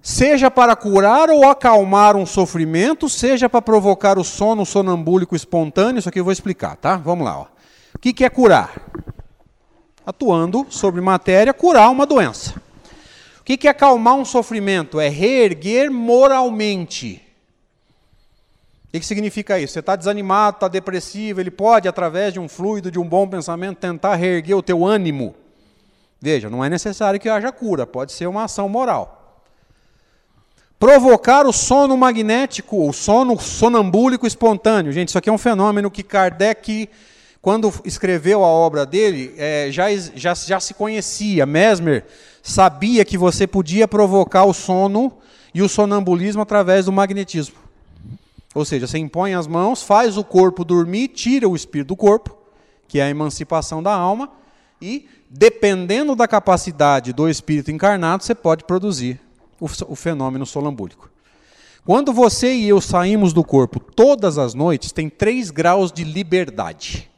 [0.00, 6.08] Seja para curar ou acalmar um sofrimento, seja para provocar o sono sonambúlico espontâneo, isso
[6.08, 6.96] aqui eu vou explicar, tá?
[6.96, 7.38] Vamos lá.
[7.40, 7.46] Ó.
[7.94, 8.80] O que, que é curar?
[10.06, 12.54] Atuando sobre matéria, curar uma doença.
[13.40, 15.00] O que, que é acalmar um sofrimento?
[15.00, 17.22] É reerguer moralmente.
[18.88, 19.74] O que, que significa isso?
[19.74, 23.78] Você está desanimado, está depressivo, ele pode, através de um fluido, de um bom pensamento,
[23.78, 25.34] tentar reerguer o teu ânimo.
[26.20, 29.17] Veja, não é necessário que haja cura, pode ser uma ação moral.
[30.78, 34.92] Provocar o sono magnético, o sono sonambúlico espontâneo.
[34.92, 36.88] Gente, isso aqui é um fenômeno que Kardec,
[37.42, 41.44] quando escreveu a obra dele, é, já, já, já se conhecia.
[41.44, 42.04] Mesmer
[42.44, 45.12] sabia que você podia provocar o sono
[45.52, 47.56] e o sonambulismo através do magnetismo.
[48.54, 52.38] Ou seja, você impõe as mãos, faz o corpo dormir, tira o espírito do corpo,
[52.86, 54.30] que é a emancipação da alma,
[54.80, 59.20] e, dependendo da capacidade do espírito encarnado, você pode produzir
[59.61, 61.11] o, fenômeno solambúlico.
[61.85, 67.11] Quando você e eu saímos do corpo todas as noites, tem três graus de liberdade.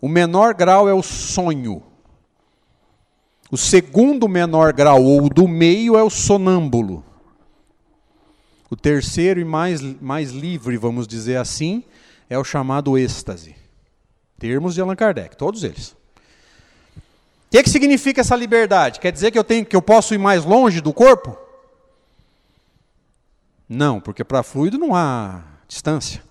[0.00, 1.82] O menor grau é o sonho.
[3.50, 7.04] O segundo menor grau, ou do meio, é o sonâmbulo.
[8.70, 11.84] O terceiro e mais, mais livre, vamos dizer assim,
[12.30, 13.54] é o chamado êxtase.
[14.38, 15.94] Termos de Allan Kardec, todos eles
[17.52, 18.98] que, que significa essa liberdade?
[18.98, 21.36] Quer dizer que eu, tenho, que eu posso ir mais longe do corpo?
[23.68, 26.22] Não, porque para fluido não há distância.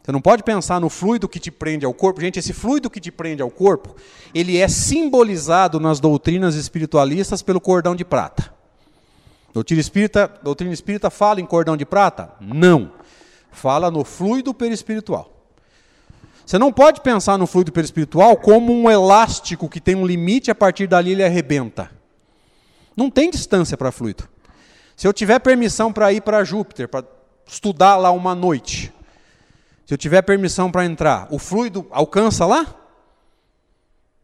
[0.00, 2.20] Você não pode pensar no fluido que te prende ao corpo.
[2.20, 3.96] Gente, esse fluido que te prende ao corpo,
[4.32, 8.54] ele é simbolizado nas doutrinas espiritualistas pelo cordão de prata.
[9.52, 12.30] Doutrina espírita, doutrina espírita fala em cordão de prata?
[12.40, 12.92] Não.
[13.50, 15.35] Fala no fluido perispiritual.
[16.46, 20.52] Você não pode pensar no fluido perispiritual como um elástico que tem um limite e
[20.52, 21.90] a partir dali ele arrebenta.
[22.96, 24.28] Não tem distância para fluido.
[24.96, 27.04] Se eu tiver permissão para ir para Júpiter, para
[27.44, 28.94] estudar lá uma noite,
[29.84, 32.76] se eu tiver permissão para entrar, o fluido alcança lá?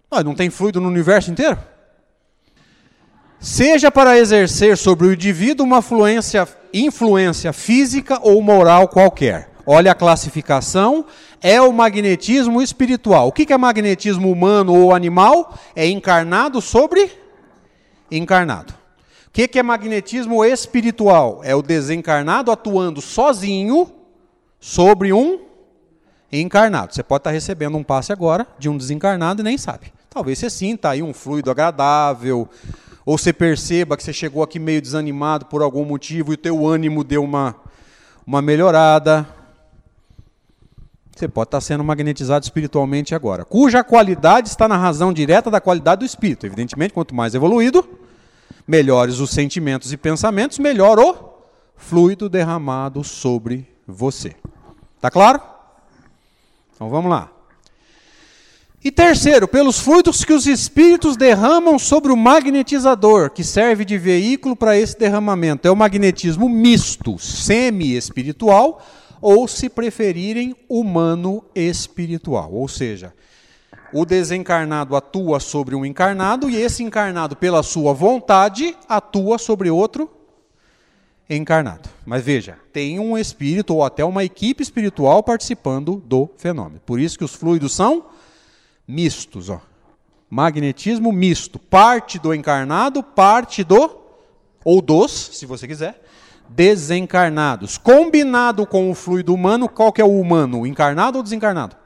[0.08, 1.58] Ah, não tem fluido no universo inteiro?
[3.40, 9.51] Seja para exercer sobre o indivíduo uma influência, influência física ou moral qualquer.
[9.64, 11.06] Olha a classificação,
[11.40, 13.28] é o magnetismo espiritual.
[13.28, 15.56] O que é magnetismo humano ou animal?
[15.76, 17.10] É encarnado sobre
[18.10, 18.74] encarnado.
[19.28, 21.40] O que é magnetismo espiritual?
[21.44, 23.90] É o desencarnado atuando sozinho
[24.60, 25.40] sobre um
[26.30, 26.94] encarnado.
[26.94, 29.92] Você pode estar recebendo um passe agora de um desencarnado e nem sabe.
[30.10, 32.48] Talvez você sinta aí um fluido agradável,
[33.06, 36.66] ou você perceba que você chegou aqui meio desanimado por algum motivo e o teu
[36.66, 37.56] ânimo deu uma,
[38.26, 39.26] uma melhorada
[41.14, 46.00] você pode estar sendo magnetizado espiritualmente agora, cuja qualidade está na razão direta da qualidade
[46.00, 46.46] do espírito.
[46.46, 47.86] Evidentemente, quanto mais evoluído,
[48.66, 51.32] melhores os sentimentos e pensamentos, melhor o
[51.76, 54.34] fluido derramado sobre você.
[55.00, 55.40] Tá claro?
[56.74, 57.30] Então vamos lá.
[58.84, 64.56] E terceiro, pelos fluidos que os espíritos derramam sobre o magnetizador, que serve de veículo
[64.56, 65.68] para esse derramamento.
[65.68, 68.84] É o magnetismo misto, semi-espiritual,
[69.22, 72.52] ou, se preferirem, humano espiritual.
[72.52, 73.14] Ou seja,
[73.92, 80.10] o desencarnado atua sobre um encarnado e esse encarnado, pela sua vontade, atua sobre outro
[81.30, 81.88] encarnado.
[82.04, 86.80] Mas veja, tem um espírito ou até uma equipe espiritual participando do fenômeno.
[86.84, 88.06] Por isso que os fluidos são
[88.86, 89.60] mistos, ó.
[90.28, 94.00] Magnetismo misto, parte do encarnado, parte do
[94.64, 96.02] ou dos, se você quiser,
[96.54, 97.78] desencarnados.
[97.78, 100.66] Combinado com o fluido humano, qual que é o humano?
[100.66, 101.76] Encarnado ou desencarnado?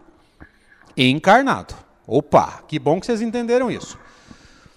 [0.97, 1.75] Encarnado.
[2.07, 3.99] Opa, que bom que vocês entenderam isso.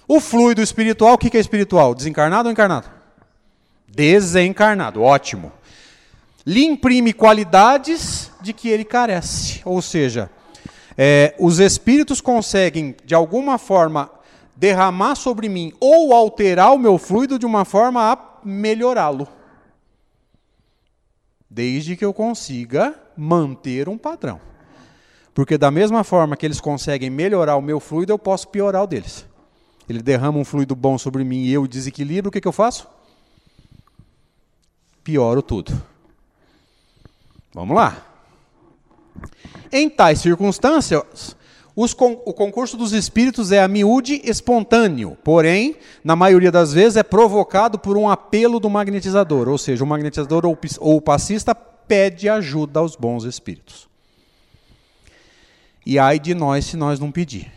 [0.08, 1.94] O fluido espiritual, o que é espiritual?
[1.94, 2.90] Desencarnado ou encarnado?
[3.88, 5.52] Desencarnado, ótimo.
[6.46, 9.62] Lhe imprime qualidades de que ele carece.
[9.66, 10.30] Ou seja,
[10.98, 14.10] é, os espíritos conseguem, de alguma forma,
[14.56, 19.28] derramar sobre mim ou alterar o meu fluido de uma forma a melhorá-lo
[21.50, 24.40] desde que eu consiga manter um padrão.
[25.34, 28.88] Porque da mesma forma que eles conseguem melhorar o meu fluido, eu posso piorar o
[28.88, 29.26] deles.
[29.88, 32.88] ele derrama um fluido bom sobre mim e eu desequilibro, o que, que eu faço?
[35.04, 35.72] Pioro tudo.
[37.54, 38.06] Vamos lá.
[39.72, 41.36] Em tais circunstâncias,
[41.94, 47.04] con o concurso dos espíritos é a miúde espontâneo, porém, na maioria das vezes, é
[47.04, 52.28] provocado por um apelo do magnetizador, ou seja, o magnetizador ou, ou o passista pede
[52.28, 53.88] ajuda aos bons espíritos.
[55.86, 57.50] E ai de nós se nós não pedir.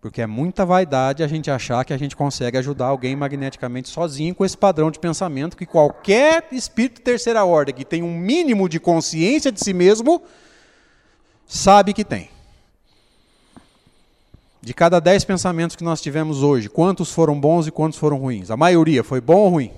[0.00, 4.34] Porque é muita vaidade a gente achar que a gente consegue ajudar alguém magneticamente sozinho
[4.34, 8.80] com esse padrão de pensamento que qualquer espírito terceira ordem que tem um mínimo de
[8.80, 10.20] consciência de si mesmo
[11.46, 12.31] sabe que tem.
[14.62, 18.48] De cada dez pensamentos que nós tivemos hoje, quantos foram bons e quantos foram ruins?
[18.48, 19.72] A maioria foi bom ou ruim?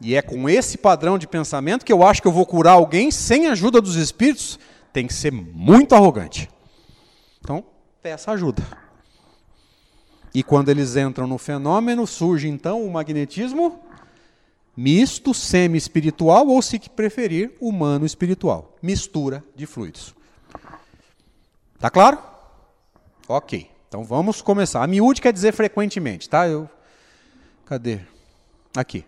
[0.00, 3.10] E é com esse padrão de pensamento que eu acho que eu vou curar alguém
[3.10, 4.60] sem a ajuda dos espíritos.
[4.92, 6.48] Tem que ser muito arrogante.
[7.40, 7.64] Então,
[8.00, 8.62] peça ajuda.
[10.32, 13.80] E quando eles entram no fenômeno, surge então o magnetismo
[14.76, 18.76] misto, semi-espiritual ou, se preferir, humano-espiritual.
[18.80, 20.14] Mistura de fluidos.
[21.78, 22.18] Tá claro?
[23.28, 23.70] Ok.
[23.88, 24.82] Então vamos começar.
[24.82, 26.48] A miúde quer dizer frequentemente, tá?
[26.48, 26.68] Eu...
[27.64, 28.00] Cadê?
[28.76, 29.04] Aqui.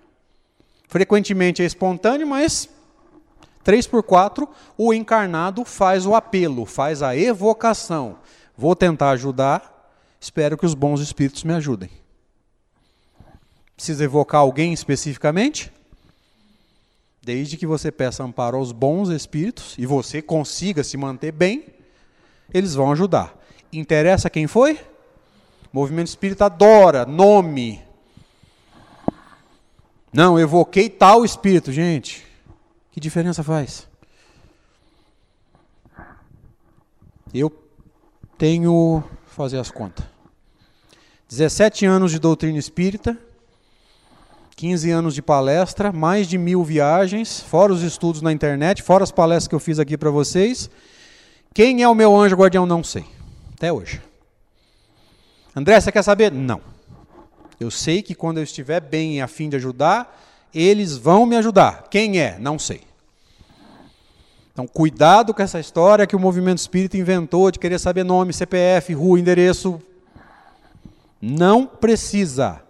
[0.89, 2.69] Frequentemente é espontâneo, mas
[3.63, 8.19] 3 por 4, o encarnado faz o apelo, faz a evocação.
[8.57, 11.91] Vou tentar ajudar, espero que os bons espíritos me ajudem.
[13.77, 15.73] Precisa evocar alguém especificamente?
[17.23, 21.65] Desde que você peça amparo aos bons espíritos e você consiga se manter bem,
[22.53, 23.37] eles vão ajudar.
[23.73, 24.75] Interessa quem foi?
[24.75, 24.79] O
[25.73, 27.83] movimento espírita adora nome.
[30.13, 32.27] Não, evoquei tal espírito, gente.
[32.91, 33.89] Que diferença faz?
[37.33, 37.53] Eu
[38.37, 40.05] tenho fazer as contas.
[41.29, 43.17] 17 anos de doutrina espírita,
[44.57, 49.13] 15 anos de palestra, mais de mil viagens, fora os estudos na internet, fora as
[49.13, 50.69] palestras que eu fiz aqui para vocês,
[51.53, 52.65] quem é o meu anjo guardião?
[52.65, 53.05] Não sei.
[53.55, 54.01] Até hoje.
[55.55, 56.31] André, você quer saber?
[56.31, 56.61] Não.
[57.59, 60.19] Eu sei que quando eu estiver bem e a fim de ajudar,
[60.55, 61.89] eles vão me ajudar.
[61.91, 62.39] Quem é?
[62.39, 62.83] Não sei.
[64.53, 68.93] Então, cuidado com essa história que o movimento espírita inventou de querer saber nome, CPF,
[68.95, 69.81] rua, endereço.
[71.21, 72.63] Não precisa.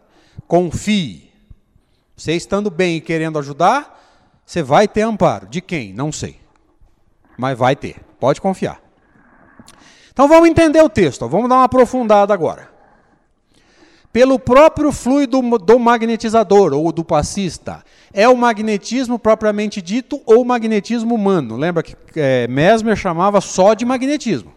[0.48, 1.30] Confie.
[2.16, 3.98] Você estando bem e querendo ajudar,
[4.44, 5.46] você vai ter amparo.
[5.46, 5.92] De quem?
[5.92, 6.38] Não sei.
[7.38, 8.09] Mas vai ter.
[8.20, 8.80] Pode confiar.
[10.12, 12.68] Então vamos entender o texto, vamos dar uma aprofundada agora.
[14.12, 21.14] Pelo próprio fluido do magnetizador ou do passista, é o magnetismo propriamente dito ou magnetismo
[21.14, 21.56] humano.
[21.56, 24.52] Lembra que é, Mesmer chamava só de magnetismo.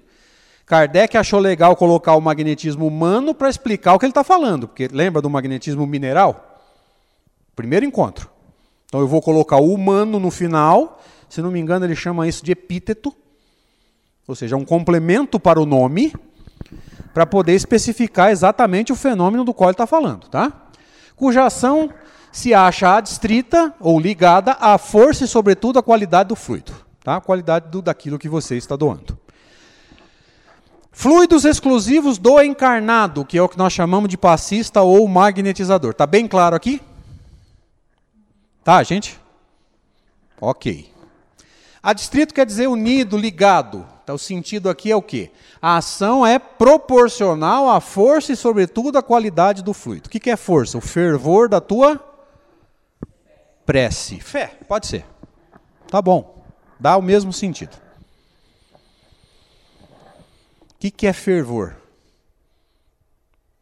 [0.66, 4.90] Kardec achou legal colocar o magnetismo humano para explicar o que ele está falando, porque
[4.92, 6.62] lembra do magnetismo mineral?
[7.56, 8.30] Primeiro encontro.
[8.88, 11.00] Então eu vou colocar o humano no final,
[11.30, 13.14] se não me engano ele chama isso de epíteto,
[14.28, 16.14] ou seja, um complemento para o nome,
[17.14, 20.52] para poder especificar exatamente o fenômeno do qual ele está falando, tá?
[21.16, 21.90] Cuja ação
[22.32, 27.18] se acha adstrita ou ligada à força e, sobretudo, à qualidade do fluido, tá?
[27.18, 29.18] A qualidade do, daquilo que você está doando.
[30.92, 35.92] Fluidos exclusivos do encarnado, que é o que nós chamamos de passista ou magnetizador.
[35.92, 36.82] Está bem claro aqui?
[38.64, 39.20] Tá, gente?
[40.40, 40.93] Ok.
[41.84, 43.86] Adstrito quer dizer unido, ligado.
[44.04, 45.30] Então, o sentido aqui é o quê?
[45.62, 50.08] A ação é proporcional à força e, sobretudo, à qualidade do fluido.
[50.08, 50.78] O que é força?
[50.78, 52.00] O fervor da tua
[53.66, 54.22] prece.
[54.22, 55.06] Fé, pode ser.
[55.88, 56.46] Tá bom.
[56.80, 57.76] Dá o mesmo sentido.
[60.72, 61.76] O que é fervor?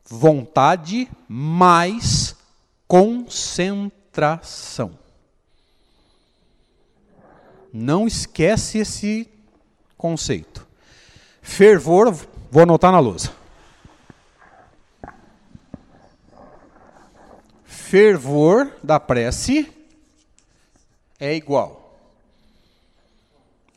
[0.05, 2.35] Vontade mais
[2.87, 5.01] concentração.
[7.73, 9.29] Não esquece esse
[9.97, 10.67] conceito.
[11.41, 12.13] Fervor,
[12.49, 13.31] vou anotar na lousa.
[17.63, 19.71] Fervor da prece
[21.19, 21.81] é igual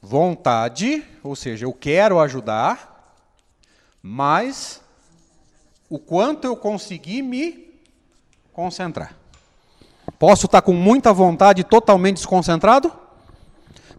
[0.04, 3.16] vontade, ou seja, eu quero ajudar,
[4.02, 4.82] mas
[5.88, 7.72] o quanto eu conseguir me
[8.52, 9.16] concentrar.
[10.18, 12.92] Posso estar com muita vontade totalmente desconcentrado?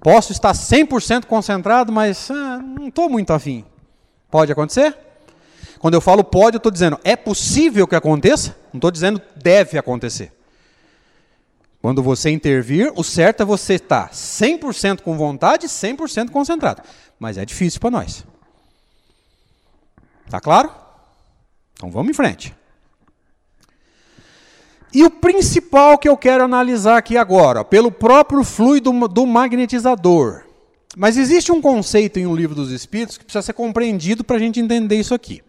[0.05, 3.65] Posso estar 100% concentrado, mas ah, não estou muito afim.
[4.29, 4.95] Pode acontecer?
[5.79, 8.55] Quando eu falo pode, eu estou dizendo é possível que aconteça?
[8.71, 10.31] Não estou dizendo deve acontecer.
[11.81, 16.83] Quando você intervir, o certo é você estar 100% com vontade, 100% concentrado.
[17.17, 18.23] Mas é difícil para nós.
[20.29, 20.71] Tá claro?
[21.73, 22.53] Então vamos em frente.
[24.95, 30.43] E o principal que eu quero analisar aqui agora, pelo próprio fluido do magnetizador.
[30.95, 34.39] Mas existe um conceito em um livro dos Espíritos que precisa ser compreendido para a
[34.39, 35.43] gente entender isso aqui.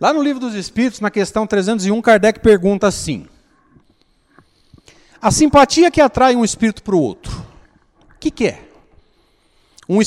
[0.00, 3.24] Lá no livro dos Espíritos, na questão 301, Kardec pergunta assim:
[5.20, 7.38] A simpatia que atrai um espírito para o outro,
[8.10, 8.64] o que, que é?
[9.88, 10.00] Um,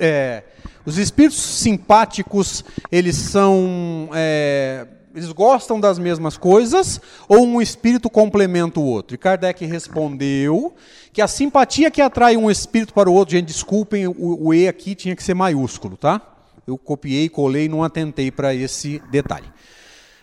[0.00, 0.42] é?
[0.84, 2.62] Os espíritos simpáticos,
[2.92, 4.10] eles são.
[4.12, 4.86] É,
[5.18, 9.14] eles gostam das mesmas coisas ou um espírito complementa o outro?
[9.14, 10.74] E Kardec respondeu
[11.12, 14.68] que a simpatia que atrai um espírito para o outro, gente, desculpem, o, o E
[14.68, 16.22] aqui tinha que ser maiúsculo, tá?
[16.66, 19.46] Eu copiei, colei e não atentei para esse detalhe.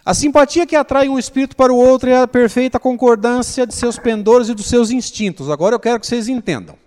[0.06, 3.98] A simpatia que atrai um espírito para o outro é a perfeita concordância de seus
[3.98, 5.50] pendores e dos seus instintos.
[5.50, 6.78] Agora eu quero que vocês entendam.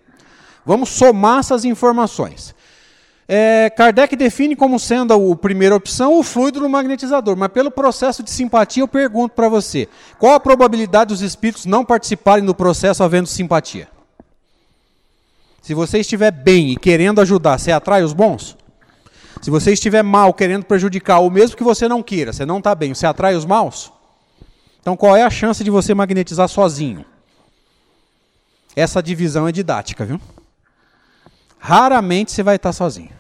[0.64, 2.54] Vamos somar essas informações.
[3.30, 8.22] É, Kardec define como sendo a primeira opção o fluido no magnetizador, mas pelo processo
[8.22, 9.86] de simpatia eu pergunto para você:
[10.18, 13.86] qual a probabilidade dos espíritos não participarem do processo havendo simpatia?
[15.60, 18.56] Se você estiver bem e querendo ajudar, você atrai os bons?
[19.42, 22.74] Se você estiver mal, querendo prejudicar, ou mesmo que você não queira, você não está
[22.74, 23.92] bem, você atrai os maus?
[24.80, 27.04] Então qual é a chance de você magnetizar sozinho?
[28.74, 30.18] Essa divisão é didática, viu?
[31.58, 33.17] Raramente você vai estar sozinho.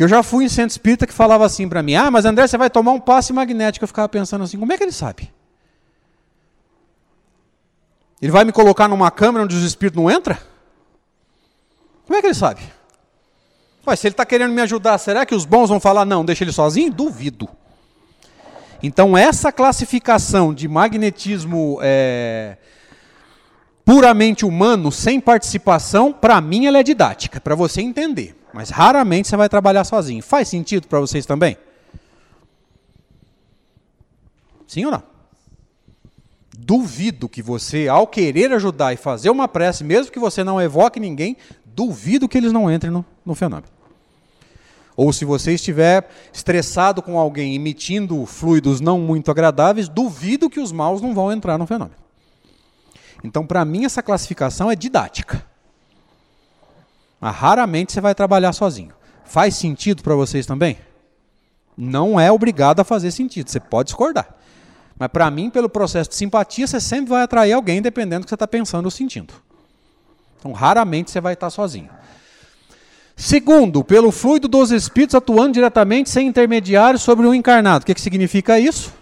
[0.00, 2.46] Porque eu já fui em centro espírita que falava assim para mim: Ah, mas André,
[2.46, 3.84] você vai tomar um passe magnético.
[3.84, 5.30] Eu ficava pensando assim: como é que ele sabe?
[8.22, 10.38] Ele vai me colocar numa câmera onde os espíritos não entram?
[12.06, 12.62] Como é que ele sabe?
[13.86, 16.44] Ué, se ele está querendo me ajudar, será que os bons vão falar, não, deixa
[16.44, 16.90] ele sozinho?
[16.90, 17.46] Duvido.
[18.82, 22.56] Então, essa classificação de magnetismo é,
[23.84, 28.39] puramente humano, sem participação, para mim ela é didática, para você entender.
[28.52, 30.22] Mas raramente você vai trabalhar sozinho.
[30.22, 31.56] Faz sentido para vocês também?
[34.66, 35.02] Sim ou não?
[36.56, 41.00] Duvido que você, ao querer ajudar e fazer uma prece, mesmo que você não evoque
[41.00, 43.72] ninguém, duvido que eles não entrem no, no fenômeno.
[44.96, 50.72] Ou se você estiver estressado com alguém emitindo fluidos não muito agradáveis, duvido que os
[50.72, 51.96] maus não vão entrar no fenômeno.
[53.24, 55.44] Então, para mim, essa classificação é didática.
[57.20, 58.92] Mas raramente você vai trabalhar sozinho.
[59.24, 60.78] Faz sentido para vocês também?
[61.76, 64.34] Não é obrigado a fazer sentido, você pode discordar.
[64.98, 68.30] Mas para mim, pelo processo de simpatia, você sempre vai atrair alguém dependendo do que
[68.30, 69.32] você está pensando ou sentindo.
[70.38, 71.90] Então, raramente você vai estar sozinho.
[73.16, 77.82] Segundo, pelo fluido dos espíritos atuando diretamente sem intermediário sobre o encarnado.
[77.82, 78.92] O que, que significa isso?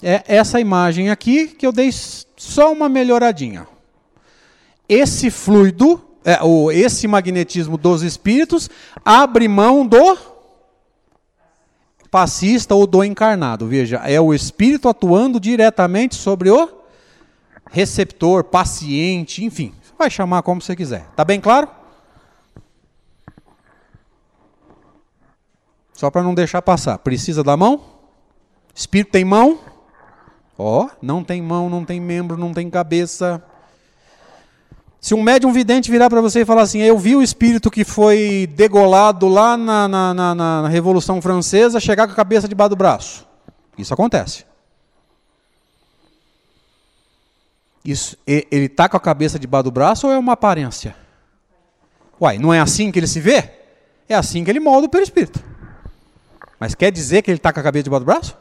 [0.00, 3.66] É essa imagem aqui que eu dei só uma melhoradinha
[4.88, 8.70] esse fluido, é, ou esse magnetismo dos espíritos,
[9.04, 10.16] abre mão do
[12.10, 13.66] passista ou do encarnado.
[13.66, 16.78] Veja, é o espírito atuando diretamente sobre o
[17.70, 21.06] receptor, paciente, enfim, vai chamar como você quiser.
[21.14, 21.68] Tá bem claro?
[25.92, 26.96] Só para não deixar passar.
[26.98, 27.82] Precisa da mão?
[28.72, 29.58] Espírito tem mão?
[30.56, 33.42] Ó, oh, não tem mão, não tem membro, não tem cabeça.
[35.00, 37.84] Se um médium vidente virar para você e falar assim, eu vi o espírito que
[37.84, 42.76] foi degolado lá na, na, na, na Revolução Francesa chegar com a cabeça debaixo do
[42.76, 43.26] braço.
[43.76, 44.44] Isso acontece.
[47.84, 50.96] Isso, ele está com a cabeça debaixo do braço ou é uma aparência?
[52.20, 53.50] Uai, não é assim que ele se vê?
[54.08, 55.42] É assim que ele molda o perispírito.
[56.58, 58.36] Mas quer dizer que ele está com a cabeça debaixo do braço?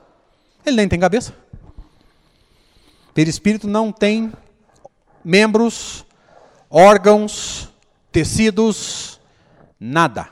[0.65, 1.33] Ele nem tem cabeça.
[3.13, 4.33] Perispírito não tem
[5.23, 6.05] membros,
[6.69, 7.69] órgãos,
[8.11, 9.19] tecidos,
[9.79, 10.27] nada.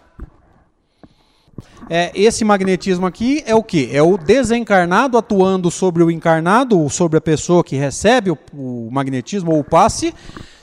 [1.90, 3.90] É, esse magnetismo aqui é o que?
[3.96, 9.52] É o desencarnado atuando sobre o encarnado, sobre a pessoa que recebe o, o magnetismo
[9.52, 10.14] ou o passe,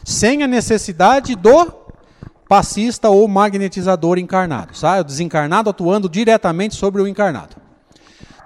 [0.04, 1.72] sem a necessidade do
[2.48, 4.76] passista ou magnetizador encarnado.
[4.76, 5.00] Sabe?
[5.00, 7.56] O desencarnado atuando diretamente sobre o encarnado.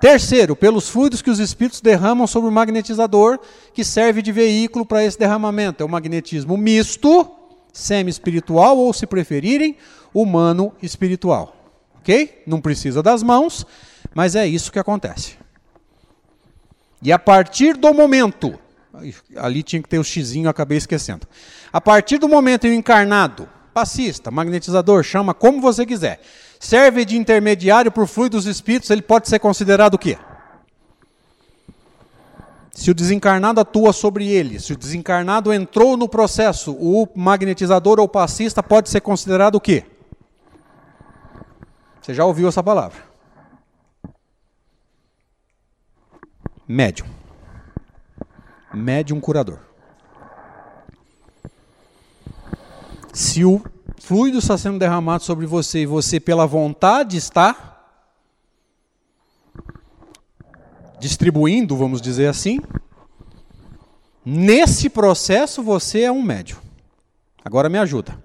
[0.01, 3.39] Terceiro, pelos fluidos que os espíritos derramam sobre o magnetizador,
[3.73, 5.83] que serve de veículo para esse derramamento.
[5.83, 7.31] É o magnetismo misto,
[7.73, 9.77] semi-espiritual, ou, se preferirem,
[10.13, 11.57] humano-espiritual.
[11.99, 12.43] Ok?
[12.47, 13.67] Não precisa das mãos,
[14.15, 15.37] mas é isso que acontece.
[17.03, 18.59] E a partir do momento,
[19.37, 21.27] ali tinha que ter o xizinho, acabei esquecendo.
[21.73, 26.21] A partir do momento em o encarnado, passista, magnetizador, chama como você quiser,
[26.59, 30.19] serve de intermediário para o fluido dos espíritos, ele pode ser considerado o quê?
[32.73, 38.07] Se o desencarnado atua sobre ele, se o desencarnado entrou no processo, o magnetizador ou
[38.07, 39.85] passista pode ser considerado o quê?
[42.03, 43.03] Você já ouviu essa palavra?
[46.69, 47.07] Médium.
[48.75, 49.59] Médium curador.
[53.13, 53.65] Se o
[54.07, 57.77] fluido está sendo derramado sobre você e você, pela vontade, está
[61.01, 62.61] distribuindo, vamos dizer assim,
[64.25, 66.59] nesse processo você é um médium.
[67.45, 68.17] Agora me ajuda.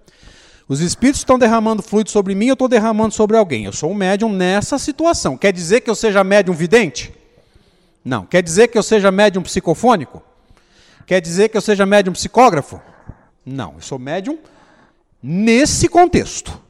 [0.68, 3.66] Os espíritos estão derramando fluido sobre mim, eu estou derramando sobre alguém.
[3.66, 5.36] Eu sou um médium nessa situação.
[5.36, 7.12] Quer dizer que eu seja médium vidente?
[8.06, 8.24] Não.
[8.24, 10.22] Quer dizer que eu seja médium psicofônico?
[11.08, 12.80] Quer dizer que eu seja médium psicógrafo?
[13.44, 13.74] Não.
[13.74, 14.38] Eu sou médium
[15.22, 16.62] nesse contexto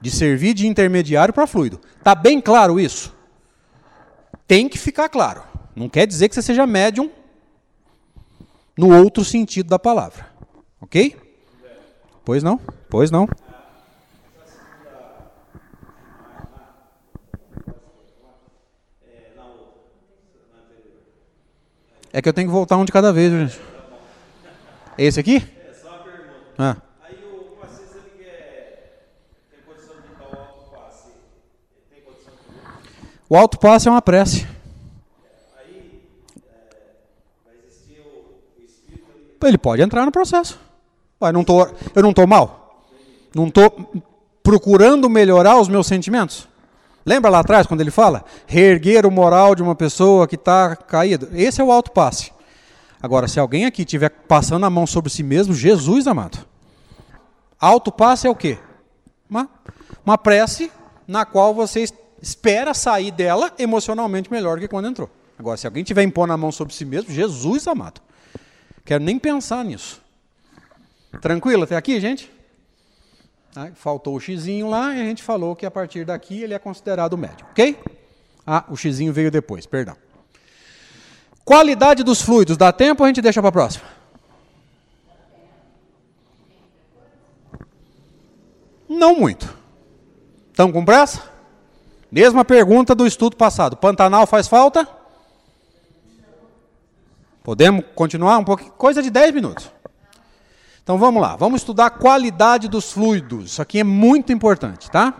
[0.00, 1.80] de servir de intermediário para fluido.
[1.98, 3.14] Está bem claro isso?
[4.46, 5.42] Tem que ficar claro.
[5.74, 7.10] Não quer dizer que você seja médium
[8.76, 10.26] no outro sentido da palavra.
[10.80, 11.16] Ok?
[12.24, 12.60] Pois não?
[12.88, 13.28] Pois não.
[22.16, 23.60] É que eu tenho que voltar um de cada vez, gente.
[24.96, 25.36] Esse aqui?
[25.36, 26.32] É só uma pergunta.
[26.56, 26.76] Ah.
[27.02, 29.04] Aí o passista ele quer
[29.50, 31.10] tem condição de dar o alto passe.
[31.90, 34.46] Tem condição de O alto passe é uma prece.
[39.42, 40.58] Ele pode entrar no processo.
[41.22, 42.84] Ué, não tô, eu não estou mal?
[43.34, 43.92] Não estou
[44.42, 46.48] procurando melhorar os meus sentimentos?
[47.04, 48.24] Lembra lá atrás quando ele fala?
[48.46, 51.28] Reerguer o moral de uma pessoa que está caída.
[51.32, 52.32] Esse é o alto passe.
[53.00, 56.38] Agora, se alguém aqui estiver passando a mão sobre si mesmo, Jesus amado.
[57.60, 58.58] Alto passe é o quê?
[59.30, 59.48] Uma,
[60.04, 60.72] uma prece
[61.06, 61.86] na qual você
[62.20, 65.10] espera sair dela emocionalmente melhor do que quando entrou.
[65.38, 68.00] Agora, se alguém estiver impondo a mão sobre si mesmo, Jesus amado.
[68.84, 70.00] Quero nem pensar nisso.
[71.20, 72.30] Tranquilo até aqui, gente?
[73.54, 76.58] Ah, faltou o xizinho lá e a gente falou que a partir daqui ele é
[76.58, 77.78] considerado médio, ok?
[78.46, 79.96] Ah, o xizinho veio depois, perdão.
[81.44, 83.84] Qualidade dos fluidos, dá tempo ou a gente deixa para a próxima?
[88.88, 89.56] Não muito.
[90.50, 91.35] Estão com pressa?
[92.10, 93.76] Mesma pergunta do estudo passado.
[93.76, 94.88] Pantanal faz falta?
[97.42, 98.72] Podemos continuar um pouquinho?
[98.72, 99.70] Coisa de 10 minutos.
[100.82, 103.52] Então vamos lá, vamos estudar a qualidade dos fluidos.
[103.52, 105.14] Isso aqui é muito importante, tá?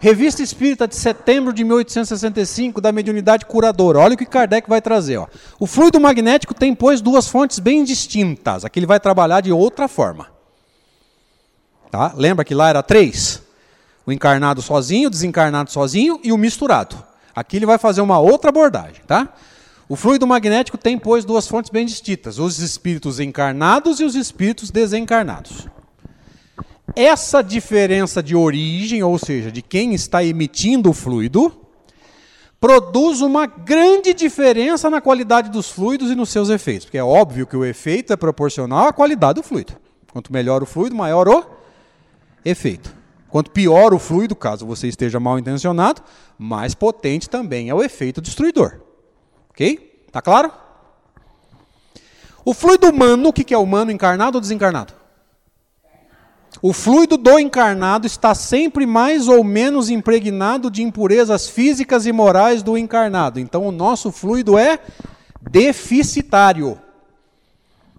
[0.00, 4.00] Revista Espírita de setembro de 1865 da mediunidade curadora.
[4.00, 5.16] Olha o que Kardec vai trazer.
[5.16, 5.26] Ó.
[5.58, 8.64] O fluido magnético tem, pois, duas fontes bem distintas.
[8.64, 10.28] Aqui ele vai trabalhar de outra forma.
[11.90, 12.12] Tá?
[12.16, 13.43] Lembra que lá era três?
[14.06, 16.96] O encarnado sozinho, o desencarnado sozinho e o misturado.
[17.34, 19.02] Aqui ele vai fazer uma outra abordagem.
[19.06, 19.32] Tá?
[19.88, 24.70] O fluido magnético tem, pois, duas fontes bem distintas: os espíritos encarnados e os espíritos
[24.70, 25.66] desencarnados.
[26.96, 31.52] Essa diferença de origem, ou seja, de quem está emitindo o fluido,
[32.60, 36.86] produz uma grande diferença na qualidade dos fluidos e nos seus efeitos.
[36.86, 39.74] Porque é óbvio que o efeito é proporcional à qualidade do fluido.
[40.12, 41.44] Quanto melhor o fluido, maior o
[42.44, 42.94] efeito.
[43.34, 46.00] Quanto pior o fluido, caso você esteja mal intencionado,
[46.38, 48.78] mais potente também é o efeito destruidor.
[49.50, 50.06] Ok?
[50.12, 50.52] Tá claro?
[52.44, 54.94] O fluido humano, o que é humano, encarnado ou desencarnado?
[56.62, 62.62] O fluido do encarnado está sempre mais ou menos impregnado de impurezas físicas e morais
[62.62, 63.40] do encarnado.
[63.40, 64.78] Então o nosso fluido é
[65.40, 66.78] deficitário.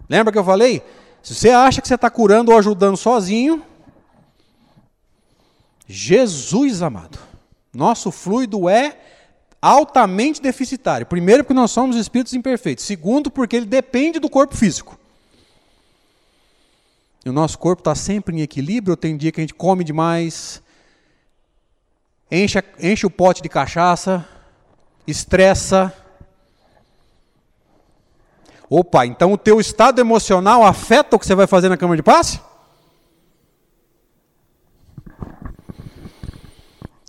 [0.08, 0.82] Lembra que eu falei?
[1.22, 3.62] Se você acha que você está curando ou ajudando sozinho,
[5.88, 7.20] Jesus amado,
[7.74, 8.98] nosso fluido é
[9.62, 11.08] altamente deficitário.
[11.08, 12.86] Primeiro, porque nós somos espíritos imperfeitos.
[12.86, 14.98] Segundo, porque ele depende do corpo físico.
[17.26, 18.96] E o nosso corpo está sempre em equilíbrio.
[18.96, 20.62] Tem dia que a gente come demais,
[22.30, 24.24] enche, enche o pote de cachaça,
[25.08, 25.92] estressa.
[28.70, 32.04] Opa, então o teu estado emocional afeta o que você vai fazer na cama de
[32.04, 32.40] passe?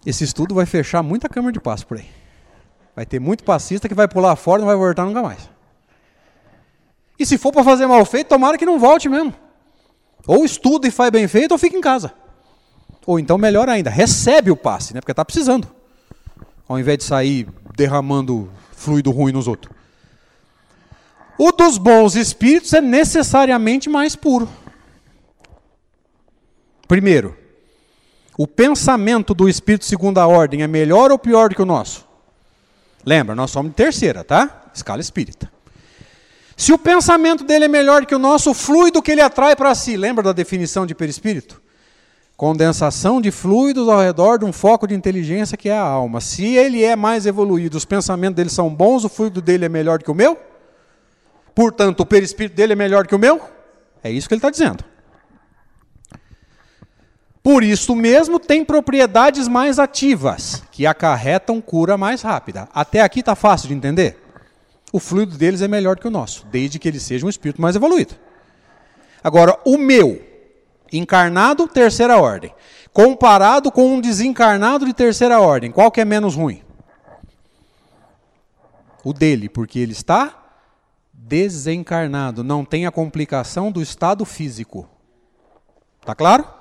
[0.06, 2.06] Esse estudo vai fechar muita câmara de passe por aí.
[2.94, 5.50] Vai ter muito passista que vai pular fora e não vai voltar nunca mais.
[7.18, 9.34] E se for para fazer mal feito, tomara que não volte mesmo.
[10.24, 12.14] Ou estuda e faz bem feito, ou fica em casa.
[13.04, 15.00] Ou então, melhor ainda, recebe o passe, né?
[15.00, 15.68] porque está precisando.
[16.68, 19.74] Ao invés de sair derramando fluido ruim nos outros.
[21.38, 24.48] O dos bons espíritos é necessariamente mais puro.
[26.86, 27.36] Primeiro,
[28.38, 32.06] o pensamento do espírito segunda ordem é melhor ou pior do que o nosso?
[33.04, 34.64] Lembra, nós somos de terceira, tá?
[34.74, 35.50] Escala espírita.
[36.56, 39.74] Se o pensamento dele é melhor que o nosso, o fluido que ele atrai para
[39.74, 41.62] si, lembra da definição de perispírito?
[42.36, 46.20] Condensação de fluidos ao redor de um foco de inteligência que é a alma.
[46.20, 50.02] Se ele é mais evoluído, os pensamentos dele são bons, o fluido dele é melhor
[50.02, 50.38] que o meu?
[51.54, 53.40] Portanto, o perispírito dele é melhor que o meu?
[54.04, 54.84] É isso que ele está dizendo.
[57.46, 62.68] Por isso mesmo, tem propriedades mais ativas, que acarretam cura mais rápida.
[62.74, 64.18] Até aqui está fácil de entender?
[64.92, 67.76] O fluido deles é melhor que o nosso, desde que ele seja um espírito mais
[67.76, 68.16] evoluído.
[69.22, 70.20] Agora, o meu,
[70.92, 72.52] encarnado, terceira ordem,
[72.92, 76.64] comparado com um desencarnado de terceira ordem, qual que é menos ruim?
[79.04, 80.34] O dele, porque ele está
[81.12, 84.88] desencarnado, não tem a complicação do estado físico.
[86.04, 86.55] Tá claro?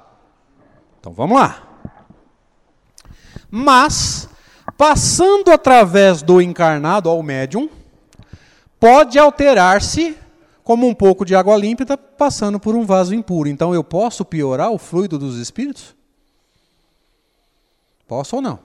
[1.05, 1.61] Então vamos lá.
[3.51, 4.27] Mas,
[4.75, 7.69] passando através do encarnado ao médium,
[8.79, 10.17] pode alterar-se
[10.63, 13.47] como um pouco de água límpida passando por um vaso impuro.
[13.47, 15.95] Então eu posso piorar o fluido dos espíritos?
[18.07, 18.57] Posso ou não?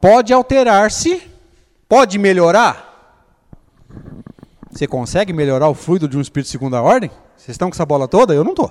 [0.00, 1.28] Pode alterar-se?
[1.88, 3.18] Pode melhorar?
[4.70, 7.10] Você consegue melhorar o fluido de um espírito de segunda ordem?
[7.40, 8.34] Vocês estão com essa bola toda?
[8.34, 8.70] Eu não estou.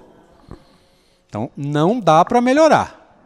[1.28, 3.17] Então, não dá para melhorar.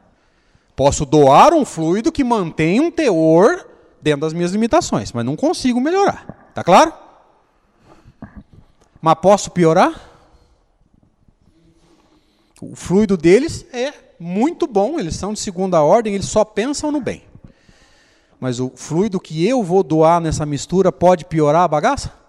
[0.74, 3.68] Posso doar um fluido que mantém um teor
[4.02, 6.52] dentro das minhas limitações, mas não consigo melhorar.
[6.56, 6.94] Tá claro?
[9.02, 9.94] Mas posso piorar?
[12.62, 17.02] O fluido deles é muito bom, eles são de segunda ordem, eles só pensam no
[17.02, 17.22] bem.
[18.40, 22.23] Mas o fluido que eu vou doar nessa mistura pode piorar a bagaça?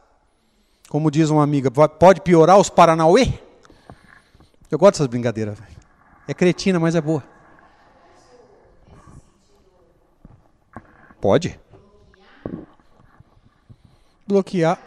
[0.88, 3.32] Como diz uma amiga, pode piorar os Paranauê?
[4.70, 5.58] Eu gosto dessas brincadeiras.
[6.26, 7.22] É cretina, mas é boa.
[11.20, 11.58] Pode.
[14.26, 14.78] Bloquear.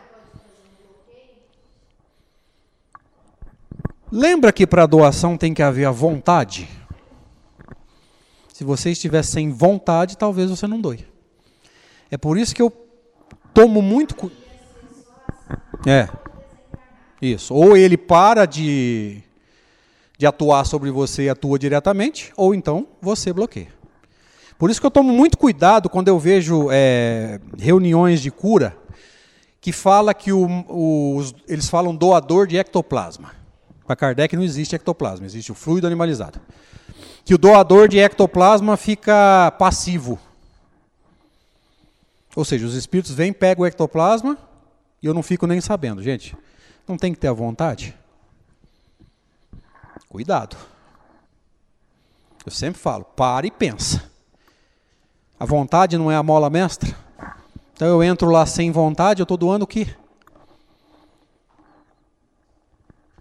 [4.12, 6.70] Lembra que para doação tem que haver a vontade?
[8.54, 11.06] Se você estiver sem vontade, talvez você não doe.
[12.10, 12.72] É por isso que eu
[13.54, 14.47] tomo muito cuidado
[15.86, 16.08] é.
[17.22, 17.54] Isso.
[17.54, 19.22] Ou ele para de,
[20.18, 23.76] de atuar sobre você e atua diretamente, ou então você bloqueia.
[24.58, 28.76] Por isso que eu tomo muito cuidado quando eu vejo é, reuniões de cura
[29.62, 33.32] que fala que o, o, eles falam doador de ectoplasma.
[33.86, 36.40] Para Kardec não existe ectoplasma, existe o fluido animalizado.
[37.24, 40.20] Que o doador de ectoplasma fica passivo.
[42.36, 44.38] Ou seja, os espíritos vêm, pegam o ectoplasma,
[45.08, 46.02] eu não fico nem sabendo.
[46.02, 46.36] Gente,
[46.88, 47.96] não tem que ter a vontade?
[50.10, 50.56] Cuidado.
[52.46, 54.10] Eu sempre falo, para e pensa.
[55.40, 56.96] A vontade não é a mola mestra?
[57.74, 59.88] Então eu entro lá sem vontade, eu estou doando o quê?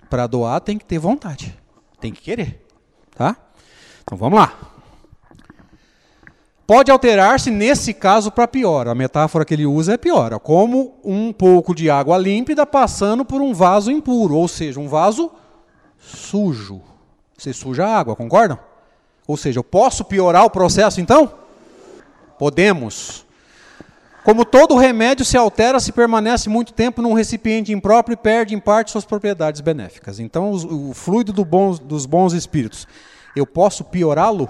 [0.09, 1.59] Para doar tem que ter vontade.
[2.01, 2.64] Tem que querer.
[3.14, 3.37] Tá?
[4.03, 4.75] Então vamos lá
[6.66, 8.88] pode alterar-se nesse caso para pior.
[8.88, 13.40] A metáfora que ele usa é pior, como um pouco de água límpida passando por
[13.40, 15.30] um vaso impuro, ou seja, um vaso
[15.98, 16.82] sujo.
[17.36, 18.58] Você suja a água, concordam?
[19.26, 21.32] Ou seja, eu posso piorar o processo então?
[22.38, 23.24] Podemos.
[24.24, 28.58] Como todo remédio se altera se permanece muito tempo num recipiente impróprio e perde em
[28.58, 30.18] parte suas propriedades benéficas.
[30.18, 32.88] Então, o fluido do bons, dos bons espíritos,
[33.36, 34.48] eu posso piorá-lo?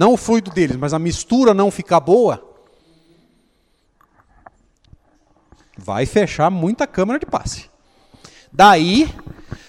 [0.00, 2.42] Não o fluido deles, mas a mistura não ficar boa,
[5.76, 7.68] vai fechar muita câmara de passe.
[8.50, 9.14] Daí,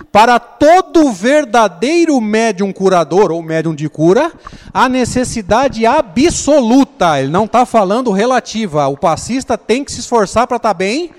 [0.10, 4.32] para todo verdadeiro médium curador ou médium de cura,
[4.74, 10.56] a necessidade absoluta, ele não está falando relativa, o passista tem que se esforçar para
[10.56, 11.12] estar tá bem,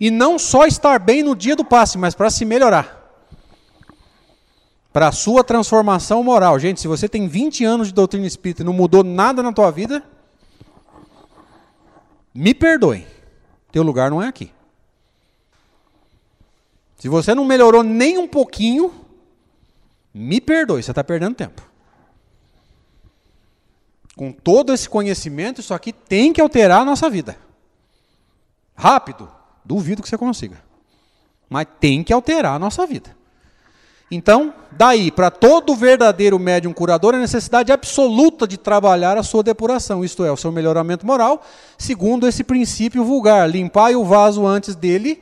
[0.00, 2.97] e não só estar bem no dia do passe, mas para se melhorar
[4.92, 6.58] para a sua transformação moral.
[6.58, 9.70] Gente, se você tem 20 anos de doutrina espírita e não mudou nada na tua
[9.70, 10.02] vida,
[12.34, 13.06] me perdoe.
[13.70, 14.50] Teu lugar não é aqui.
[16.98, 18.92] Se você não melhorou nem um pouquinho,
[20.12, 21.62] me perdoe, você está perdendo tempo.
[24.16, 27.38] Com todo esse conhecimento, isso aqui tem que alterar a nossa vida.
[28.74, 29.30] Rápido,
[29.64, 30.60] duvido que você consiga.
[31.48, 33.17] Mas tem que alterar a nossa vida.
[34.10, 40.02] Então, daí, para todo verdadeiro médium curador, a necessidade absoluta de trabalhar a sua depuração,
[40.02, 41.44] isto é, o seu melhoramento moral,
[41.76, 45.20] segundo esse princípio vulgar: limpar o vaso antes dele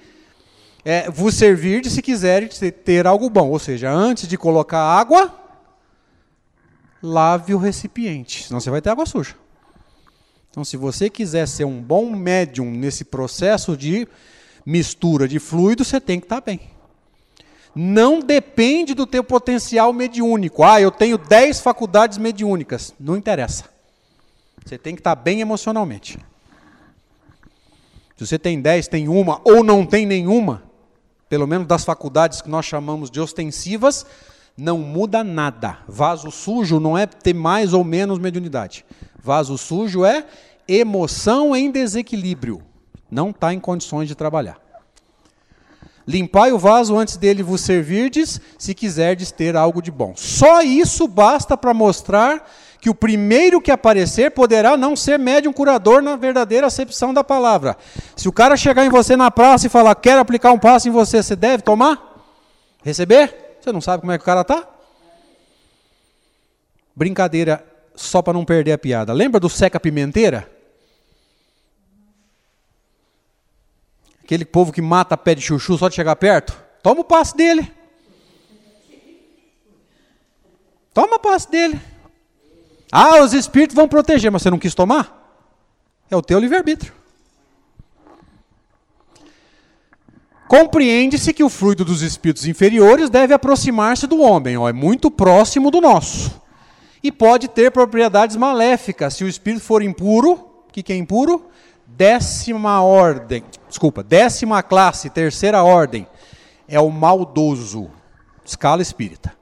[0.85, 2.49] é, vos servir de se quiser
[2.85, 3.51] ter algo bom.
[3.51, 5.35] Ou seja, antes de colocar água,
[7.03, 9.35] lave o recipiente, senão você vai ter água suja.
[10.49, 14.07] Então, se você quiser ser um bom médium nesse processo de
[14.65, 16.76] mistura de fluido, você tem que estar bem.
[17.79, 20.65] Não depende do teu potencial mediúnico.
[20.65, 22.95] Ah, eu tenho 10 faculdades mediúnicas.
[22.99, 23.65] Não interessa.
[24.65, 26.19] Você tem que estar bem emocionalmente.
[28.17, 30.63] Se você tem 10, tem uma ou não tem nenhuma,
[31.29, 34.07] pelo menos das faculdades que nós chamamos de ostensivas,
[34.57, 35.81] não muda nada.
[35.87, 38.87] Vaso sujo não é ter mais ou menos mediunidade.
[39.23, 40.25] Vaso sujo é
[40.67, 42.63] emoção em desequilíbrio.
[43.11, 44.66] Não está em condições de trabalhar.
[46.07, 50.13] Limpai o vaso antes dele vos servirdes, se quiserdes ter algo de bom.
[50.15, 52.49] Só isso basta para mostrar
[52.81, 57.77] que o primeiro que aparecer poderá não ser médium curador na verdadeira acepção da palavra.
[58.15, 60.93] Se o cara chegar em você na praça e falar, quero aplicar um passo em
[60.93, 62.01] você, você deve tomar?
[62.85, 63.59] Receber?
[63.61, 64.65] Você não sabe como é que o cara está?
[66.95, 67.65] Brincadeira,
[67.97, 69.13] só para não perder a piada.
[69.13, 70.56] Lembra do seca pimenteira?
[74.27, 76.61] Aquele povo que mata pé de chuchu só de chegar perto?
[76.83, 77.73] Toma o passe dele.
[80.93, 81.81] Toma o passe dele.
[82.91, 85.47] Ah, os espíritos vão proteger, mas você não quis tomar?
[86.11, 86.93] É o teu livre-arbítrio.
[90.49, 95.71] Compreende-se que o fluido dos espíritos inferiores deve aproximar-se do homem, ó, é muito próximo
[95.71, 96.43] do nosso.
[97.01, 99.15] E pode ter propriedades maléficas.
[99.15, 101.49] Se o espírito for impuro, o que, que é impuro?
[101.87, 106.07] Décima ordem, desculpa, décima classe, terceira ordem,
[106.69, 107.91] é o maldoso,
[108.45, 109.35] escala espírita.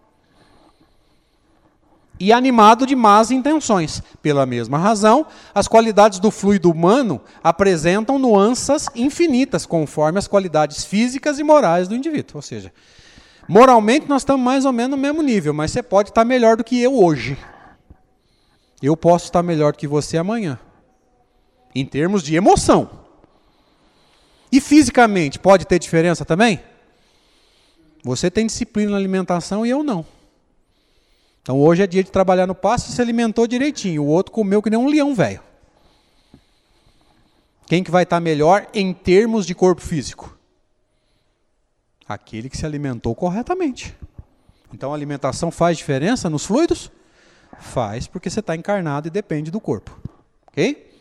[2.20, 4.00] E animado de más intenções.
[4.22, 11.40] Pela mesma razão, as qualidades do fluido humano apresentam nuances infinitas, conforme as qualidades físicas
[11.40, 12.36] e morais do indivíduo.
[12.36, 12.72] Ou seja,
[13.48, 16.62] moralmente nós estamos mais ou menos no mesmo nível, mas você pode estar melhor do
[16.62, 17.36] que eu hoje.
[18.80, 20.58] Eu posso estar melhor do que você amanhã
[21.74, 22.90] em termos de emoção.
[24.52, 26.60] E fisicamente, pode ter diferença também?
[28.04, 30.06] Você tem disciplina na alimentação e eu não.
[31.42, 34.02] Então hoje é dia de trabalhar no pasto e se alimentou direitinho.
[34.02, 35.42] O outro comeu que nem um leão velho.
[37.66, 40.38] Quem que vai estar melhor em termos de corpo físico?
[42.06, 43.96] Aquele que se alimentou corretamente.
[44.72, 46.90] Então a alimentação faz diferença nos fluidos?
[47.58, 49.98] Faz, porque você está encarnado e depende do corpo.
[50.46, 50.93] Ok?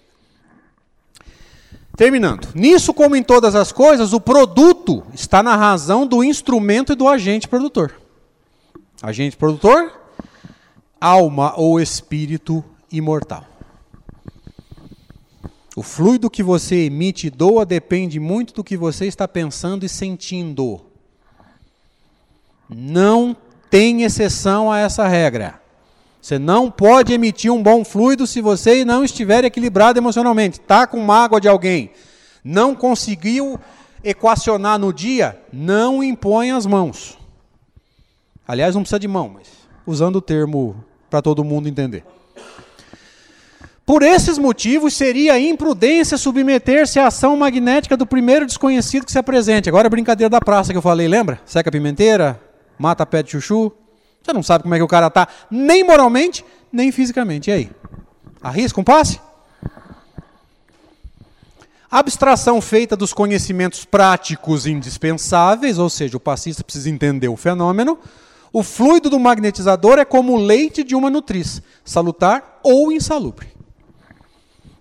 [1.96, 2.50] Terminando.
[2.56, 7.08] Nisso, como em todas as coisas, o produto está na razão do instrumento e do
[7.08, 7.94] agente produtor.
[9.02, 9.94] Agente produtor,
[11.00, 13.46] alma ou espírito imortal.
[15.76, 19.90] O fluido que você emite e doa depende muito do que você está pensando e
[19.90, 20.82] sentindo.
[22.70, 23.36] Não
[23.70, 25.63] tem exceção a essa regra.
[26.24, 30.58] Você não pode emitir um bom fluido se você não estiver equilibrado emocionalmente.
[30.58, 31.92] Está com mágoa de alguém,
[32.42, 33.60] não conseguiu
[34.02, 37.18] equacionar no dia, não impõe as mãos.
[38.48, 39.50] Aliás, não precisa de mão, mas
[39.86, 42.06] usando o termo para todo mundo entender.
[43.86, 49.68] Por esses motivos, seria imprudência submeter-se à ação magnética do primeiro desconhecido que se apresente.
[49.68, 51.42] Agora a brincadeira da praça que eu falei, lembra?
[51.44, 52.40] Seca pimenteira,
[52.80, 53.74] mata pé de chuchu.
[54.24, 57.50] Você não sabe como é que o cara está, nem moralmente, nem fisicamente.
[57.50, 57.72] E aí?
[58.42, 59.20] Arrisca um passe?
[61.92, 68.00] Abstração feita dos conhecimentos práticos indispensáveis, ou seja, o passista precisa entender o fenômeno.
[68.52, 73.48] O fluido do magnetizador é como o leite de uma nutriz, salutar ou insalubre.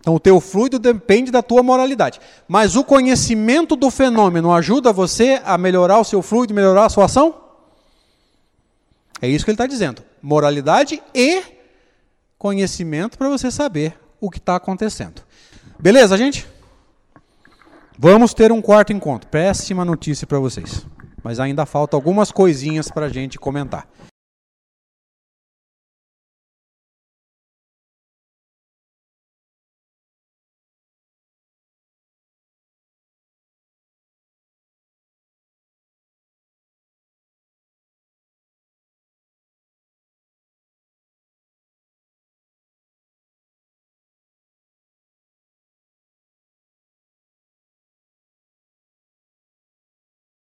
[0.01, 2.21] Então, o teu fluido depende da tua moralidade.
[2.49, 7.05] Mas o conhecimento do fenômeno ajuda você a melhorar o seu fluido, melhorar a sua
[7.05, 7.42] ação?
[9.23, 10.03] É isso que ele está dizendo.
[10.21, 11.43] Moralidade e
[12.37, 15.23] conhecimento para você saber o que está acontecendo.
[15.79, 16.45] Beleza, gente?
[17.97, 19.29] Vamos ter um quarto encontro.
[19.29, 20.85] Péssima notícia para vocês.
[21.23, 23.89] Mas ainda falta algumas coisinhas para a gente comentar.